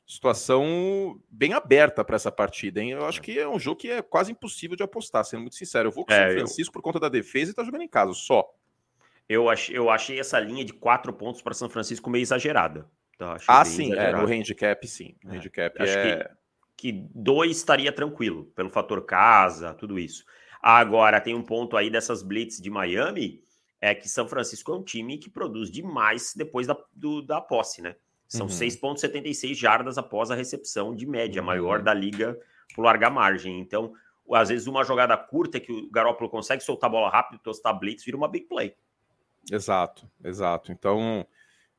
situação 0.05 1.19
bem 1.29 1.53
aberta 1.53 2.03
para 2.03 2.15
essa 2.15 2.31
partida, 2.31 2.81
hein? 2.81 2.91
Eu 2.91 3.05
acho 3.05 3.21
que 3.21 3.39
é 3.39 3.47
um 3.47 3.59
jogo 3.59 3.79
que 3.79 3.89
é 3.89 4.01
quase 4.01 4.31
impossível 4.31 4.75
de 4.75 4.83
apostar, 4.83 5.25
sendo 5.25 5.41
muito 5.41 5.55
sincero. 5.55 5.89
Eu 5.89 5.91
vou 5.91 6.05
com 6.05 6.11
o 6.11 6.15
é, 6.15 6.27
São 6.27 6.37
Francisco 6.37 6.69
eu... 6.69 6.73
por 6.73 6.81
conta 6.81 6.99
da 6.99 7.09
defesa 7.09 7.51
e 7.51 7.55
tá 7.55 7.63
jogando 7.63 7.81
em 7.81 7.87
casa, 7.87 8.13
só. 8.13 8.47
Eu, 9.27 9.49
ach, 9.49 9.69
eu 9.69 9.89
achei 9.89 10.19
essa 10.19 10.39
linha 10.39 10.63
de 10.63 10.73
quatro 10.73 11.11
pontos 11.11 11.41
para 11.41 11.53
São 11.53 11.67
Francisco 11.67 12.09
meio 12.09 12.21
exagerada. 12.21 12.87
Tá, 13.17 13.37
ah, 13.47 13.65
sim, 13.65 13.93
é, 13.93 14.11
no 14.11 14.27
handicap, 14.27 14.85
sim. 14.87 15.15
No 15.23 15.33
é, 15.33 15.37
handicap 15.37 15.81
acho 15.81 15.97
é... 15.97 16.29
que, 16.75 16.91
que 16.91 17.07
dois 17.13 17.57
estaria 17.57 17.91
tranquilo, 17.91 18.45
pelo 18.55 18.69
fator 18.69 19.03
casa, 19.05 19.73
tudo 19.73 19.97
isso. 19.97 20.25
Agora, 20.67 21.21
tem 21.21 21.35
um 21.35 21.43
ponto 21.43 21.77
aí 21.77 21.91
dessas 21.91 22.23
blitz 22.23 22.59
de 22.59 22.71
Miami, 22.71 23.39
é 23.79 23.93
que 23.93 24.09
São 24.09 24.27
Francisco 24.27 24.71
é 24.71 24.75
um 24.75 24.81
time 24.83 25.19
que 25.19 25.29
produz 25.29 25.69
demais 25.69 26.33
depois 26.35 26.65
da, 26.65 26.75
do, 26.91 27.21
da 27.21 27.39
posse, 27.39 27.83
né? 27.83 27.95
São 28.27 28.47
uhum. 28.47 28.51
6,76 28.51 29.53
jardas 29.53 29.99
após 29.99 30.31
a 30.31 30.35
recepção 30.35 30.95
de 30.95 31.05
média, 31.05 31.39
uhum. 31.39 31.45
maior 31.45 31.83
da 31.83 31.93
liga 31.93 32.35
por 32.73 32.81
larga 32.81 33.11
margem. 33.11 33.59
Então, 33.59 33.93
às 34.33 34.49
vezes, 34.49 34.65
uma 34.65 34.83
jogada 34.83 35.15
curta 35.15 35.59
que 35.59 35.71
o 35.71 35.87
Garoppolo 35.91 36.31
consegue 36.31 36.63
soltar 36.63 36.89
a 36.89 36.93
bola 36.93 37.09
rápido, 37.11 37.39
tostar 37.43 37.77
blitz, 37.77 38.03
vira 38.03 38.17
uma 38.17 38.27
big 38.27 38.47
play. 38.47 38.75
Exato, 39.51 40.09
exato. 40.23 40.71
Então, 40.71 41.27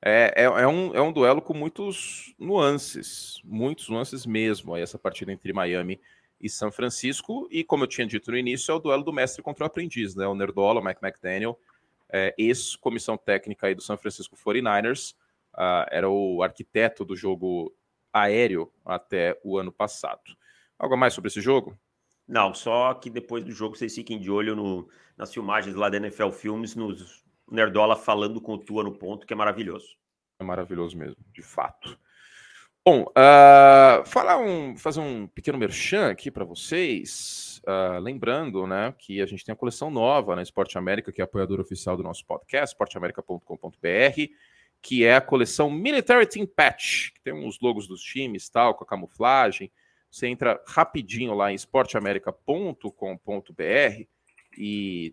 é, 0.01 0.33
é, 0.37 0.45
é, 0.45 0.69
um, 0.69 0.95
é 0.95 1.03
um 1.03 1.13
duelo 1.13 1.43
com 1.43 1.55
muitos 1.55 2.37
nuances, 2.39 3.41
muitos 3.43 3.89
nuances 3.89 4.25
mesmo, 4.25 4.75
aí 4.75 4.83
essa 4.83 4.97
partida 4.97 5.33
entre 5.33 5.53
Miami 5.53 5.95
e 5.95 6.01
São 6.49 6.71
Francisco. 6.71 7.49
E, 7.51 7.65
como 7.65 7.85
eu 7.85 7.89
tinha 7.89 8.07
dito 8.07 8.31
no 8.31 8.37
início, 8.37 8.73
é 8.73 8.75
o 8.75 8.79
duelo 8.79 9.03
do 9.03 9.13
mestre 9.13 9.43
contra 9.43 9.65
o 9.65 9.67
aprendiz, 9.67 10.15
né? 10.15 10.27
O 10.27 10.35
Nerdola, 10.35 10.83
Mike 10.83 11.05
McDaniel, 11.05 11.59
é, 12.09 12.35
ex-comissão 12.39 13.17
técnica 13.17 13.67
aí 13.67 13.75
do 13.75 13.83
São 13.83 13.97
Francisco 13.97 14.37
49ers, 14.37 15.15
uh, 15.55 15.87
era 15.91 16.09
o 16.09 16.43
arquiteto 16.43 17.05
do 17.05 17.17
jogo 17.17 17.75
aéreo 18.13 18.73
até 18.85 19.39
o 19.43 19.59
ano 19.59 19.73
passado. 19.73 20.23
Algo 20.79 20.97
mais 20.97 21.15
sobre 21.15 21.29
esse 21.29 21.41
jogo? 21.41 21.77
Não, 22.29 22.53
só 22.53 22.93
que 22.95 23.09
depois 23.09 23.45
do 23.45 23.53
jogo 23.53 23.77
vocês 23.77 23.95
fiquem 23.95 24.19
de 24.19 24.31
olho 24.31 24.57
no, 24.57 24.89
nas 25.17 25.33
filmagens 25.33 25.75
lá 25.75 25.89
da 25.89 25.97
NFL 25.97 26.31
Filmes, 26.31 26.75
nos 26.75 27.25
Nerdola 27.51 27.97
falando 27.97 28.41
com 28.41 28.55
o 28.55 28.59
Tua 28.59 28.83
no 28.83 28.93
ponto, 28.93 29.27
que 29.27 29.33
é 29.33 29.37
maravilhoso. 29.37 29.97
É 30.41 30.45
maravilhoso 30.45 30.97
mesmo, 30.97 31.17
de 31.33 31.43
fato. 31.43 31.99
Bom, 32.89 33.03
uh, 33.03 34.07
falar 34.07 34.39
um, 34.39 34.77
fazer 34.77 35.01
um 35.01 35.27
pequeno 35.27 35.59
merchan 35.59 36.09
aqui 36.09 36.31
para 36.31 36.45
vocês. 36.45 37.61
Uh, 37.67 37.99
lembrando 37.99 38.65
né, 38.65 38.95
que 38.97 39.21
a 39.21 39.27
gente 39.27 39.45
tem 39.45 39.53
a 39.53 39.57
coleção 39.57 39.91
nova 39.91 40.37
na 40.37 40.43
Esporte 40.43 40.79
América, 40.79 41.11
que 41.11 41.21
é 41.21 41.25
apoiador 41.25 41.59
oficial 41.59 41.97
do 41.97 42.05
nosso 42.05 42.25
podcast, 42.25 42.75
esporteamerica.com.br 42.75 43.77
que 44.81 45.05
é 45.05 45.17
a 45.17 45.21
coleção 45.21 45.69
Military 45.69 46.27
Team 46.27 46.47
Patch, 46.47 47.11
que 47.13 47.21
tem 47.23 47.33
uns 47.33 47.59
logos 47.61 47.89
dos 47.89 48.01
times, 48.01 48.49
tal, 48.49 48.73
com 48.73 48.85
a 48.85 48.87
camuflagem. 48.87 49.73
Você 50.09 50.29
entra 50.29 50.63
rapidinho 50.65 51.35
lá 51.35 51.51
em 51.51 51.57
esporteamerica.com.br 51.57 54.05
e 54.57 55.13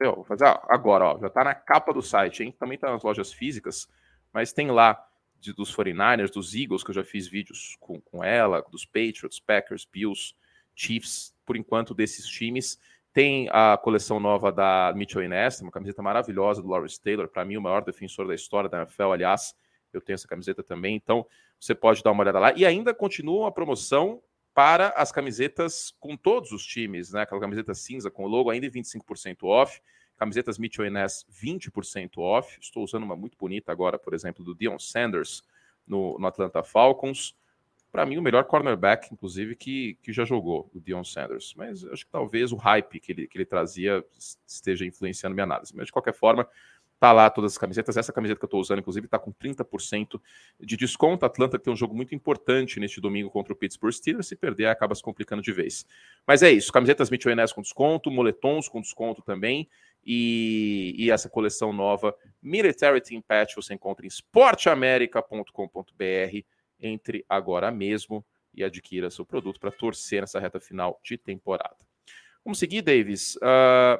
eu, 0.00 0.14
vou 0.14 0.24
fazer 0.24 0.46
agora, 0.46 1.04
ó, 1.04 1.18
já 1.18 1.26
está 1.26 1.44
na 1.44 1.54
capa 1.54 1.92
do 1.92 2.00
site, 2.00 2.44
hein? 2.44 2.56
Também 2.58 2.76
está 2.76 2.90
nas 2.90 3.02
lojas 3.02 3.30
físicas, 3.30 3.86
mas 4.32 4.54
tem 4.54 4.70
lá 4.70 5.06
de, 5.46 5.52
dos 5.52 5.74
49ers, 5.74 6.30
dos 6.30 6.54
Eagles, 6.54 6.82
que 6.82 6.90
eu 6.90 6.94
já 6.94 7.04
fiz 7.04 7.26
vídeos 7.28 7.76
com, 7.78 8.00
com 8.00 8.22
ela, 8.22 8.64
dos 8.70 8.84
Patriots, 8.84 9.38
Packers, 9.38 9.86
Bills, 9.90 10.34
Chiefs, 10.74 11.34
por 11.44 11.56
enquanto 11.56 11.94
desses 11.94 12.26
times. 12.26 12.78
Tem 13.12 13.48
a 13.50 13.78
coleção 13.78 14.20
nova 14.20 14.52
da 14.52 14.92
Mitchell 14.94 15.22
Inest, 15.22 15.62
uma 15.62 15.70
camiseta 15.70 16.02
maravilhosa 16.02 16.60
do 16.60 16.68
Lawrence 16.68 17.00
Taylor, 17.00 17.28
para 17.28 17.44
mim 17.44 17.56
o 17.56 17.62
maior 17.62 17.82
defensor 17.82 18.26
da 18.26 18.34
história 18.34 18.68
da 18.68 18.82
NFL, 18.82 19.12
aliás, 19.12 19.54
eu 19.92 20.00
tenho 20.00 20.14
essa 20.14 20.28
camiseta 20.28 20.62
também, 20.62 20.96
então 20.96 21.26
você 21.58 21.74
pode 21.74 22.02
dar 22.02 22.12
uma 22.12 22.22
olhada 22.22 22.38
lá. 22.38 22.52
E 22.54 22.66
ainda 22.66 22.92
continua 22.92 23.48
a 23.48 23.52
promoção 23.52 24.20
para 24.52 24.88
as 24.88 25.10
camisetas 25.10 25.94
com 25.98 26.16
todos 26.16 26.52
os 26.52 26.66
times, 26.66 27.12
né? 27.12 27.22
Aquela 27.22 27.40
camiseta 27.40 27.74
cinza 27.74 28.10
com 28.10 28.24
o 28.24 28.28
logo 28.28 28.50
ainda 28.50 28.66
25% 28.68 29.44
off. 29.44 29.80
Camisetas 30.16 30.58
Mitchell 30.58 30.90
Ness 30.90 31.26
20% 31.30 32.18
off. 32.18 32.58
Estou 32.60 32.84
usando 32.84 33.04
uma 33.04 33.16
muito 33.16 33.36
bonita 33.36 33.70
agora, 33.72 33.98
por 33.98 34.14
exemplo, 34.14 34.44
do 34.44 34.54
Dion 34.54 34.78
Sanders 34.78 35.42
no, 35.86 36.18
no 36.18 36.26
Atlanta 36.26 36.62
Falcons 36.62 37.34
para 37.96 38.04
mim, 38.04 38.18
o 38.18 38.22
melhor 38.22 38.44
cornerback, 38.44 39.08
inclusive, 39.10 39.56
que, 39.56 39.96
que 40.02 40.12
já 40.12 40.22
jogou, 40.22 40.70
o 40.74 40.78
Dion 40.78 41.02
Sanders. 41.02 41.54
Mas 41.56 41.82
acho 41.86 42.04
que 42.04 42.12
talvez 42.12 42.52
o 42.52 42.56
hype 42.56 43.00
que 43.00 43.10
ele, 43.10 43.26
que 43.26 43.38
ele 43.38 43.46
trazia 43.46 44.04
esteja 44.46 44.84
influenciando 44.84 45.34
minha 45.34 45.44
análise. 45.44 45.74
Mas, 45.74 45.86
de 45.86 45.92
qualquer 45.92 46.12
forma, 46.12 46.46
tá 47.00 47.10
lá 47.10 47.30
todas 47.30 47.52
as 47.52 47.58
camisetas. 47.58 47.96
Essa 47.96 48.12
camiseta 48.12 48.38
que 48.38 48.44
eu 48.44 48.48
estou 48.48 48.60
usando, 48.60 48.80
inclusive, 48.80 49.06
está 49.06 49.18
com 49.18 49.32
30% 49.32 50.20
de 50.60 50.76
desconto. 50.76 51.24
A 51.24 51.28
Atlanta 51.28 51.58
tem 51.58 51.72
um 51.72 51.76
jogo 51.76 51.94
muito 51.94 52.14
importante 52.14 52.78
neste 52.78 53.00
domingo 53.00 53.30
contra 53.30 53.54
o 53.54 53.56
Pittsburgh 53.56 53.94
Steelers. 53.94 54.26
Se 54.26 54.36
perder, 54.36 54.66
acaba 54.66 54.94
se 54.94 55.02
complicando 55.02 55.40
de 55.40 55.52
vez. 55.52 55.86
Mas 56.26 56.42
é 56.42 56.50
isso. 56.50 56.70
Camisetas 56.70 57.08
Mitchell 57.08 57.34
Ness 57.34 57.50
com 57.50 57.62
desconto, 57.62 58.10
moletons 58.10 58.68
com 58.68 58.78
desconto 58.78 59.22
também. 59.22 59.70
E, 60.06 60.94
e, 60.96 61.10
essa 61.10 61.28
coleção 61.28 61.72
nova, 61.72 62.16
Military 62.40 63.00
Team 63.00 63.20
Patch, 63.20 63.56
você 63.56 63.74
encontra 63.74 64.06
em 64.06 64.08
esporteamerica.com.br 64.08 66.38
entre 66.78 67.24
agora 67.28 67.72
mesmo 67.72 68.24
e 68.54 68.62
adquira 68.62 69.10
seu 69.10 69.26
produto 69.26 69.58
para 69.58 69.72
torcer 69.72 70.20
nessa 70.20 70.38
reta 70.38 70.60
final 70.60 71.00
de 71.02 71.18
temporada. 71.18 71.76
Vamos 72.44 72.60
seguir, 72.60 72.82
Davis. 72.82 73.34
Uh... 73.36 73.98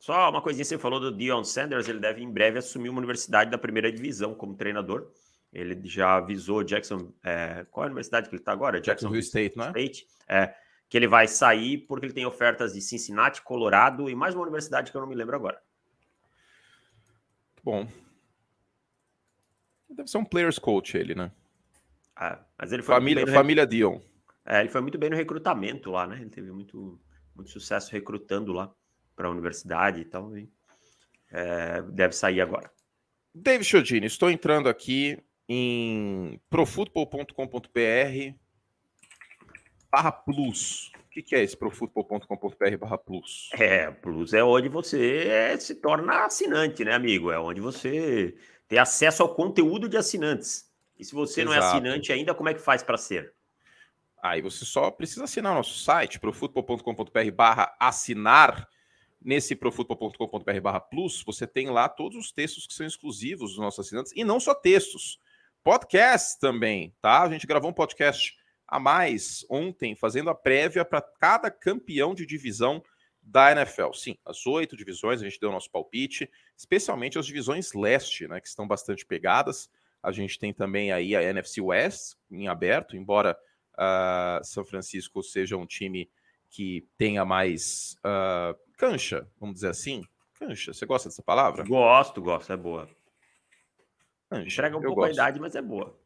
Só 0.00 0.30
uma 0.30 0.42
coisinha, 0.42 0.64
você 0.64 0.78
falou 0.78 1.00
do 1.00 1.16
Dion 1.16 1.44
Sanders, 1.44 1.88
ele 1.88 2.00
deve 2.00 2.22
em 2.22 2.30
breve 2.30 2.58
assumir 2.58 2.88
uma 2.88 2.98
universidade 2.98 3.50
da 3.50 3.58
primeira 3.58 3.90
divisão 3.90 4.32
como 4.34 4.54
treinador. 4.54 5.10
Ele 5.52 5.80
já 5.84 6.16
avisou 6.16 6.62
Jackson. 6.62 7.12
É, 7.24 7.66
qual 7.70 7.84
é 7.84 7.86
a 7.86 7.90
universidade 7.90 8.28
que 8.28 8.34
ele 8.34 8.42
está 8.42 8.52
agora? 8.52 8.80
Jacksonville 8.80 9.22
State, 9.22 9.56
não 9.56 9.64
é? 9.64 9.68
State, 9.68 10.06
é? 10.28 10.54
Que 10.88 10.96
ele 10.96 11.06
vai 11.06 11.28
sair 11.28 11.78
porque 11.78 12.06
ele 12.06 12.14
tem 12.14 12.26
ofertas 12.26 12.72
de 12.72 12.80
Cincinnati, 12.80 13.42
Colorado 13.42 14.08
e 14.08 14.14
mais 14.14 14.34
uma 14.34 14.42
universidade 14.42 14.90
que 14.90 14.96
eu 14.96 15.00
não 15.00 15.08
me 15.08 15.14
lembro 15.14 15.36
agora. 15.36 15.60
Bom. 17.62 17.86
Deve 19.90 20.08
ser 20.08 20.18
um 20.18 20.24
players 20.24 20.58
coach 20.58 20.96
ele, 20.96 21.14
né? 21.14 21.30
É, 22.18 22.38
mas 22.58 22.72
ele 22.72 22.82
foi 22.82 22.94
família, 22.94 23.26
família 23.26 23.62
rec... 23.64 23.70
Dion. 23.70 24.00
É, 24.44 24.60
ele 24.60 24.70
foi 24.70 24.80
muito 24.80 24.98
bem 24.98 25.10
no 25.10 25.16
recrutamento 25.16 25.90
lá, 25.90 26.06
né? 26.06 26.16
Ele 26.20 26.30
teve 26.30 26.50
muito, 26.50 26.98
muito 27.34 27.50
sucesso 27.50 27.92
recrutando 27.92 28.52
lá 28.52 28.72
para 29.14 29.28
a 29.28 29.30
universidade 29.30 30.00
e 30.00 30.04
tal. 30.04 30.36
E, 30.36 30.50
é, 31.30 31.82
deve 31.82 32.14
sair 32.14 32.40
agora. 32.40 32.70
David 33.34 33.64
Chodini, 33.64 34.06
estou 34.06 34.30
entrando 34.30 34.68
aqui 34.68 35.18
em 35.48 36.40
profutbol.com.br 36.50 38.34
barra 39.90 40.12
plus. 40.12 40.90
O 41.06 41.10
que, 41.10 41.22
que 41.22 41.34
é 41.34 41.42
esse 41.42 41.56
profutbol.com.br 41.56 42.76
barra 42.78 42.98
plus? 42.98 43.50
É, 43.54 43.90
plus 43.90 44.34
é 44.34 44.42
onde 44.42 44.68
você 44.68 45.56
se 45.58 45.74
torna 45.76 46.24
assinante, 46.24 46.84
né, 46.84 46.94
amigo? 46.94 47.30
É 47.30 47.38
onde 47.38 47.60
você 47.60 48.36
tem 48.68 48.78
acesso 48.78 49.22
ao 49.22 49.34
conteúdo 49.34 49.88
de 49.88 49.96
assinantes. 49.96 50.70
E 50.98 51.04
se 51.04 51.14
você 51.14 51.40
Exato. 51.40 51.56
não 51.56 51.62
é 51.62 51.66
assinante 51.66 52.12
ainda, 52.12 52.34
como 52.34 52.48
é 52.48 52.54
que 52.54 52.60
faz 52.60 52.82
para 52.82 52.98
ser? 52.98 53.32
Aí 54.22 54.42
você 54.42 54.64
só 54.64 54.90
precisa 54.90 55.24
assinar 55.24 55.54
nosso 55.54 55.78
site, 55.78 56.18
profutbol.com.br 56.18 57.30
barra 57.34 57.74
assinar. 57.78 58.68
Nesse 59.20 59.56
profutbol.com.br 59.56 60.60
barra 60.62 60.78
plus, 60.78 61.24
você 61.24 61.44
tem 61.44 61.70
lá 61.70 61.88
todos 61.88 62.16
os 62.16 62.30
textos 62.30 62.68
que 62.68 62.72
são 62.72 62.86
exclusivos 62.86 63.50
dos 63.50 63.58
nossos 63.58 63.84
assinantes, 63.84 64.12
e 64.14 64.22
não 64.22 64.38
só 64.38 64.54
textos, 64.54 65.18
podcast 65.64 66.38
também, 66.38 66.94
tá? 67.02 67.22
A 67.22 67.28
gente 67.28 67.44
gravou 67.44 67.68
um 67.68 67.74
podcast 67.74 68.37
a 68.68 68.78
mais 68.78 69.46
ontem, 69.48 69.96
fazendo 69.96 70.28
a 70.28 70.34
prévia 70.34 70.84
para 70.84 71.00
cada 71.00 71.50
campeão 71.50 72.14
de 72.14 72.26
divisão 72.26 72.82
da 73.22 73.50
NFL. 73.50 73.92
Sim, 73.94 74.16
as 74.24 74.46
oito 74.46 74.76
divisões, 74.76 75.20
a 75.20 75.24
gente 75.24 75.40
deu 75.40 75.48
o 75.48 75.52
nosso 75.52 75.70
palpite, 75.70 76.30
especialmente 76.56 77.18
as 77.18 77.26
divisões 77.26 77.72
leste, 77.72 78.28
né, 78.28 78.40
que 78.40 78.46
estão 78.46 78.68
bastante 78.68 79.06
pegadas. 79.06 79.70
A 80.02 80.12
gente 80.12 80.38
tem 80.38 80.52
também 80.52 80.92
aí 80.92 81.16
a 81.16 81.22
NFC 81.22 81.60
West 81.60 82.16
em 82.30 82.46
aberto, 82.46 82.94
embora 82.94 83.36
uh, 83.74 84.44
São 84.44 84.64
Francisco 84.64 85.22
seja 85.22 85.56
um 85.56 85.66
time 85.66 86.10
que 86.50 86.86
tenha 86.96 87.24
mais 87.24 87.96
uh, 87.98 88.58
cancha, 88.76 89.28
vamos 89.40 89.56
dizer 89.56 89.70
assim. 89.70 90.04
Cancha, 90.38 90.72
você 90.72 90.86
gosta 90.86 91.08
dessa 91.08 91.22
palavra? 91.22 91.64
Gosto, 91.64 92.22
gosto, 92.22 92.52
é 92.52 92.56
boa. 92.56 92.88
Cancha, 94.30 94.60
Entrega 94.60 94.76
um 94.76 94.82
pouco 94.82 95.00
gosto. 95.00 95.10
a 95.10 95.12
idade, 95.12 95.40
mas 95.40 95.54
é 95.54 95.62
boa. 95.62 95.98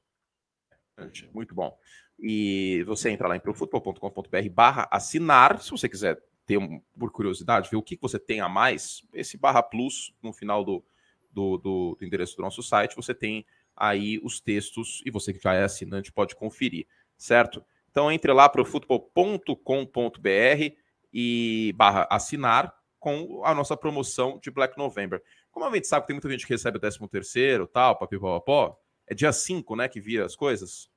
Muito 1.32 1.54
bom. 1.54 1.76
E 2.24 2.84
você 2.84 3.10
entra 3.10 3.26
lá 3.26 3.36
em 3.36 3.40
profutbol.com.br 3.40 4.48
barra 4.52 4.88
assinar, 4.92 5.60
se 5.60 5.72
você 5.72 5.88
quiser 5.88 6.22
ter, 6.46 6.56
por 6.96 7.10
curiosidade, 7.10 7.68
ver 7.68 7.76
o 7.76 7.82
que 7.82 7.98
você 8.00 8.16
tem 8.16 8.40
a 8.40 8.48
mais, 8.48 9.02
esse 9.12 9.36
barra 9.36 9.60
plus 9.60 10.14
no 10.22 10.32
final 10.32 10.64
do, 10.64 10.84
do, 11.32 11.58
do, 11.58 11.96
do 11.98 12.04
endereço 12.04 12.36
do 12.36 12.42
nosso 12.42 12.62
site, 12.62 12.94
você 12.94 13.12
tem 13.12 13.44
aí 13.76 14.20
os 14.22 14.40
textos 14.40 15.02
e 15.04 15.10
você 15.10 15.32
que 15.32 15.42
já 15.42 15.54
é 15.54 15.64
assinante 15.64 16.12
pode 16.12 16.36
conferir, 16.36 16.86
certo? 17.16 17.64
Então 17.90 18.10
entre 18.10 18.32
lá 18.32 18.48
para 18.48 18.64
futebol.com.br 18.64 20.76
e 21.12 21.74
barra 21.76 22.06
assinar 22.08 22.72
com 23.00 23.42
a 23.44 23.52
nossa 23.52 23.76
promoção 23.76 24.38
de 24.40 24.48
Black 24.48 24.78
November. 24.78 25.20
Como 25.50 25.66
a 25.66 25.74
gente 25.74 25.88
sabe 25.88 26.02
que 26.02 26.06
tem 26.06 26.14
muita 26.14 26.30
gente 26.30 26.46
que 26.46 26.52
recebe 26.52 26.76
o 26.76 26.80
13 26.80 27.00
terceiro, 27.08 27.66
tal, 27.66 27.98
papipó, 27.98 28.78
é 29.08 29.14
dia 29.14 29.32
5, 29.32 29.74
né, 29.74 29.88
que 29.88 30.00
vira 30.00 30.24
as 30.24 30.36
coisas? 30.36 30.91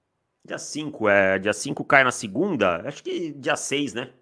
Dia 0.46 0.60
5, 0.60 1.10
é, 1.10 1.40
dia 1.40 1.54
5 1.54 1.84
cai 1.84 2.04
na 2.04 2.12
segunda, 2.12 2.88
acho 2.88 3.04
que 3.04 3.32
dia 3.32 3.56
6, 3.56 3.96
né? 3.96 4.14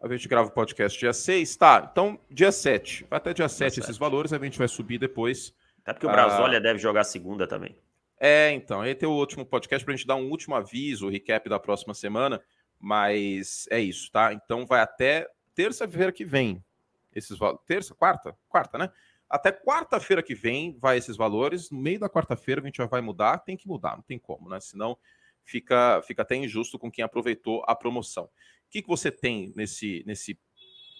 A 0.00 0.08
gente 0.08 0.26
grava 0.28 0.48
o 0.48 0.50
podcast 0.50 0.98
dia 0.98 1.12
6, 1.12 1.56
tá, 1.56 1.88
então 1.92 2.18
dia 2.30 2.50
7, 2.50 3.06
vai 3.10 3.18
até 3.18 3.34
dia 3.34 3.46
7 3.46 3.74
dia 3.74 3.80
esses 3.82 3.96
7. 3.96 3.98
valores, 3.98 4.32
a 4.32 4.38
gente 4.38 4.56
vai 4.56 4.66
subir 4.66 4.98
depois. 4.98 5.54
Até 5.82 5.92
porque 5.92 6.06
o 6.06 6.10
Brasólia 6.10 6.56
ah, 6.56 6.60
deve 6.60 6.78
jogar 6.78 7.04
segunda 7.04 7.46
também. 7.46 7.76
É, 8.18 8.50
então, 8.52 8.80
aí 8.80 8.94
tem 8.94 9.06
o 9.06 9.12
último 9.12 9.44
podcast 9.44 9.84
para 9.84 9.92
a 9.92 9.96
gente 9.96 10.06
dar 10.06 10.16
um 10.16 10.30
último 10.30 10.54
aviso, 10.54 11.06
o 11.06 11.10
recap 11.10 11.46
da 11.50 11.60
próxima 11.60 11.92
semana, 11.92 12.40
mas 12.80 13.66
é 13.70 13.78
isso, 13.78 14.10
tá? 14.10 14.32
Então 14.32 14.64
vai 14.64 14.80
até 14.80 15.28
terça-feira 15.54 16.12
que 16.12 16.24
vem. 16.24 16.64
Esses 17.14 17.38
terça, 17.66 17.94
quarta, 17.94 18.34
quarta, 18.48 18.78
né? 18.78 18.90
Até 19.28 19.52
quarta-feira 19.52 20.22
que 20.22 20.34
vem 20.34 20.78
vai 20.80 20.96
esses 20.96 21.16
valores. 21.16 21.70
No 21.70 21.78
meio 21.78 21.98
da 21.98 22.08
quarta-feira 22.08 22.62
a 22.62 22.64
gente 22.64 22.76
já 22.76 22.86
vai 22.86 23.02
mudar, 23.02 23.38
tem 23.38 23.56
que 23.56 23.68
mudar, 23.68 23.96
não 23.96 24.02
tem 24.02 24.18
como, 24.18 24.48
né? 24.48 24.60
Senão 24.60 24.96
fica, 25.46 26.02
fica 26.02 26.22
até 26.22 26.36
injusto 26.36 26.78
com 26.78 26.90
quem 26.90 27.04
aproveitou 27.04 27.62
a 27.66 27.74
promoção. 27.74 28.24
O 28.24 28.30
que, 28.70 28.82
que 28.82 28.88
você 28.88 29.10
tem 29.10 29.52
nesse, 29.56 30.02
nesse 30.06 30.38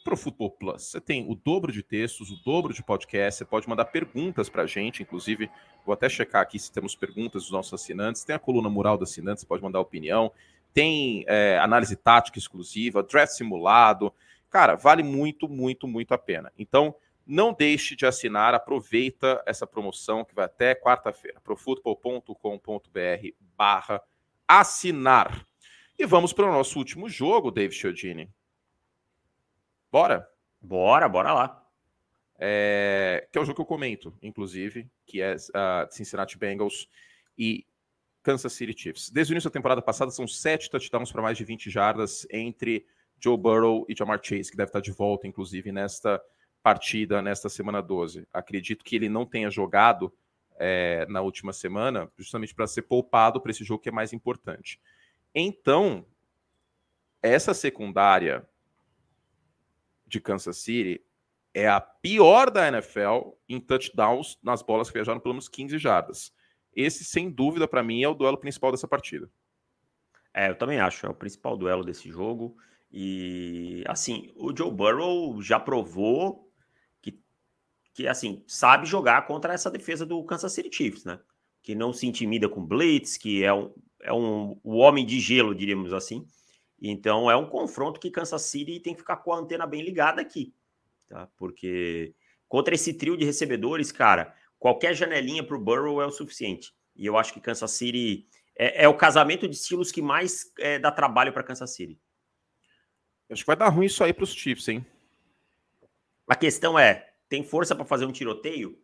Pro 0.06 0.16
Football 0.16 0.52
Plus. 0.52 0.84
Você 0.84 1.00
tem 1.00 1.28
o 1.28 1.34
dobro 1.34 1.72
de 1.72 1.82
textos, 1.82 2.30
o 2.30 2.36
dobro 2.44 2.72
de 2.72 2.80
podcast, 2.80 3.38
você 3.38 3.44
pode 3.44 3.68
mandar 3.68 3.86
perguntas 3.86 4.48
para 4.48 4.62
a 4.62 4.66
gente, 4.66 5.02
inclusive, 5.02 5.50
vou 5.84 5.92
até 5.92 6.08
checar 6.08 6.42
aqui 6.42 6.60
se 6.60 6.70
temos 6.70 6.94
perguntas 6.94 7.42
dos 7.42 7.50
nossos 7.50 7.74
assinantes, 7.74 8.22
tem 8.22 8.36
a 8.36 8.38
coluna 8.38 8.70
mural 8.70 8.96
dos 8.96 9.10
assinantes, 9.10 9.42
pode 9.42 9.64
mandar 9.64 9.80
opinião, 9.80 10.30
tem 10.72 11.24
é, 11.26 11.58
análise 11.58 11.96
tática 11.96 12.38
exclusiva, 12.38 13.02
draft 13.02 13.32
simulado, 13.32 14.14
cara, 14.48 14.76
vale 14.76 15.02
muito, 15.02 15.48
muito, 15.48 15.88
muito 15.88 16.14
a 16.14 16.18
pena. 16.18 16.52
Então, 16.56 16.94
não 17.26 17.52
deixe 17.52 17.96
de 17.96 18.06
assinar, 18.06 18.54
aproveita 18.54 19.42
essa 19.44 19.66
promoção 19.66 20.24
que 20.24 20.36
vai 20.36 20.44
até 20.44 20.72
quarta-feira, 20.76 21.40
profutbol.com.br 21.40 22.30
barra 23.56 24.00
assinar. 24.46 25.46
E 25.98 26.04
vamos 26.06 26.32
para 26.32 26.46
o 26.46 26.52
nosso 26.52 26.78
último 26.78 27.08
jogo, 27.08 27.50
David 27.50 27.74
Chiodini. 27.74 28.30
Bora? 29.90 30.28
Bora, 30.60 31.08
bora 31.08 31.32
lá. 31.32 31.66
É, 32.38 33.26
que 33.32 33.38
é 33.38 33.40
o 33.40 33.44
jogo 33.44 33.56
que 33.56 33.62
eu 33.62 33.66
comento, 33.66 34.16
inclusive, 34.22 34.90
que 35.06 35.22
é 35.22 35.34
uh, 35.34 35.90
Cincinnati 35.90 36.36
Bengals 36.36 36.86
e 37.38 37.66
Kansas 38.22 38.52
City 38.52 38.78
Chiefs. 38.78 39.08
Desde 39.10 39.32
o 39.32 39.34
início 39.34 39.48
da 39.48 39.54
temporada 39.54 39.80
passada, 39.80 40.10
são 40.10 40.26
sete 40.26 40.68
touchdowns 40.68 41.10
para 41.10 41.22
mais 41.22 41.38
de 41.38 41.44
20 41.44 41.70
jardas 41.70 42.26
entre 42.30 42.84
Joe 43.18 43.38
Burrow 43.38 43.86
e 43.88 43.94
Jamar 43.96 44.20
Chase, 44.22 44.50
que 44.50 44.56
deve 44.56 44.68
estar 44.68 44.80
de 44.80 44.92
volta, 44.92 45.26
inclusive, 45.26 45.72
nesta 45.72 46.20
partida, 46.62 47.22
nesta 47.22 47.48
semana 47.48 47.80
12. 47.80 48.26
Acredito 48.32 48.84
que 48.84 48.96
ele 48.96 49.08
não 49.08 49.24
tenha 49.24 49.48
jogado 49.48 50.12
é, 50.58 51.06
na 51.08 51.20
última 51.20 51.52
semana, 51.52 52.10
justamente 52.16 52.54
para 52.54 52.66
ser 52.66 52.82
poupado 52.82 53.40
para 53.40 53.50
esse 53.50 53.64
jogo 53.64 53.82
que 53.82 53.88
é 53.88 53.92
mais 53.92 54.12
importante. 54.12 54.80
Então, 55.34 56.06
essa 57.22 57.52
secundária 57.52 58.48
de 60.06 60.20
Kansas 60.20 60.58
City 60.58 61.04
é 61.52 61.68
a 61.68 61.80
pior 61.80 62.50
da 62.50 62.68
NFL 62.68 63.30
em 63.48 63.58
touchdowns 63.58 64.38
nas 64.42 64.62
bolas 64.62 64.88
que 64.88 64.94
viajaram 64.94 65.20
pelo 65.20 65.34
menos 65.34 65.48
15 65.48 65.78
jardas. 65.78 66.32
Esse, 66.74 67.04
sem 67.04 67.30
dúvida, 67.30 67.66
para 67.66 67.82
mim, 67.82 68.02
é 68.02 68.08
o 68.08 68.14
duelo 68.14 68.36
principal 68.36 68.70
dessa 68.70 68.86
partida. 68.86 69.30
É, 70.34 70.50
eu 70.50 70.54
também 70.54 70.78
acho, 70.78 71.06
é 71.06 71.08
o 71.08 71.14
principal 71.14 71.56
duelo 71.56 71.82
desse 71.82 72.10
jogo. 72.10 72.56
E, 72.92 73.82
assim, 73.86 74.30
o 74.36 74.54
Joe 74.54 74.70
Burrow 74.70 75.40
já 75.40 75.58
provou 75.58 76.45
que 77.96 78.06
assim, 78.06 78.44
sabe 78.46 78.86
jogar 78.86 79.26
contra 79.26 79.54
essa 79.54 79.70
defesa 79.70 80.04
do 80.04 80.22
Kansas 80.22 80.52
City 80.52 80.68
Chiefs, 80.70 81.06
né? 81.06 81.18
Que 81.62 81.74
não 81.74 81.94
se 81.94 82.06
intimida 82.06 82.46
com 82.46 82.62
blitz, 82.62 83.16
que 83.16 83.42
é 83.42 83.50
um, 83.54 83.72
é 84.02 84.12
um 84.12 84.60
o 84.62 84.76
homem 84.76 85.06
de 85.06 85.18
gelo, 85.18 85.54
diríamos 85.54 85.94
assim. 85.94 86.26
Então 86.78 87.30
é 87.30 87.34
um 87.34 87.48
confronto 87.48 87.98
que 87.98 88.10
Kansas 88.10 88.42
City 88.42 88.80
tem 88.80 88.92
que 88.92 89.00
ficar 89.00 89.16
com 89.16 89.32
a 89.32 89.38
antena 89.38 89.66
bem 89.66 89.82
ligada 89.82 90.20
aqui, 90.20 90.54
tá? 91.08 91.26
Porque 91.38 92.14
contra 92.46 92.74
esse 92.74 92.92
trio 92.92 93.16
de 93.16 93.24
recebedores, 93.24 93.90
cara, 93.90 94.34
qualquer 94.58 94.94
janelinha 94.94 95.42
para 95.42 95.56
o 95.56 95.60
Burrow 95.60 96.02
é 96.02 96.06
o 96.06 96.10
suficiente. 96.10 96.74
E 96.94 97.06
eu 97.06 97.16
acho 97.16 97.32
que 97.32 97.40
Kansas 97.40 97.70
City 97.70 98.28
é, 98.58 98.84
é 98.84 98.88
o 98.88 98.96
casamento 98.96 99.48
de 99.48 99.56
estilos 99.56 99.90
que 99.90 100.02
mais 100.02 100.52
é, 100.58 100.78
dá 100.78 100.92
trabalho 100.92 101.32
para 101.32 101.42
Kansas 101.42 101.74
City. 101.74 101.98
Acho 103.30 103.42
que 103.42 103.46
vai 103.46 103.56
dar 103.56 103.70
ruim 103.70 103.86
isso 103.86 104.04
aí 104.04 104.12
para 104.12 104.24
os 104.24 104.34
Chiefs, 104.34 104.68
hein? 104.68 104.84
A 106.28 106.36
questão 106.36 106.78
é, 106.78 107.15
tem 107.28 107.42
força 107.42 107.74
para 107.74 107.84
fazer 107.84 108.06
um 108.06 108.12
tiroteio? 108.12 108.78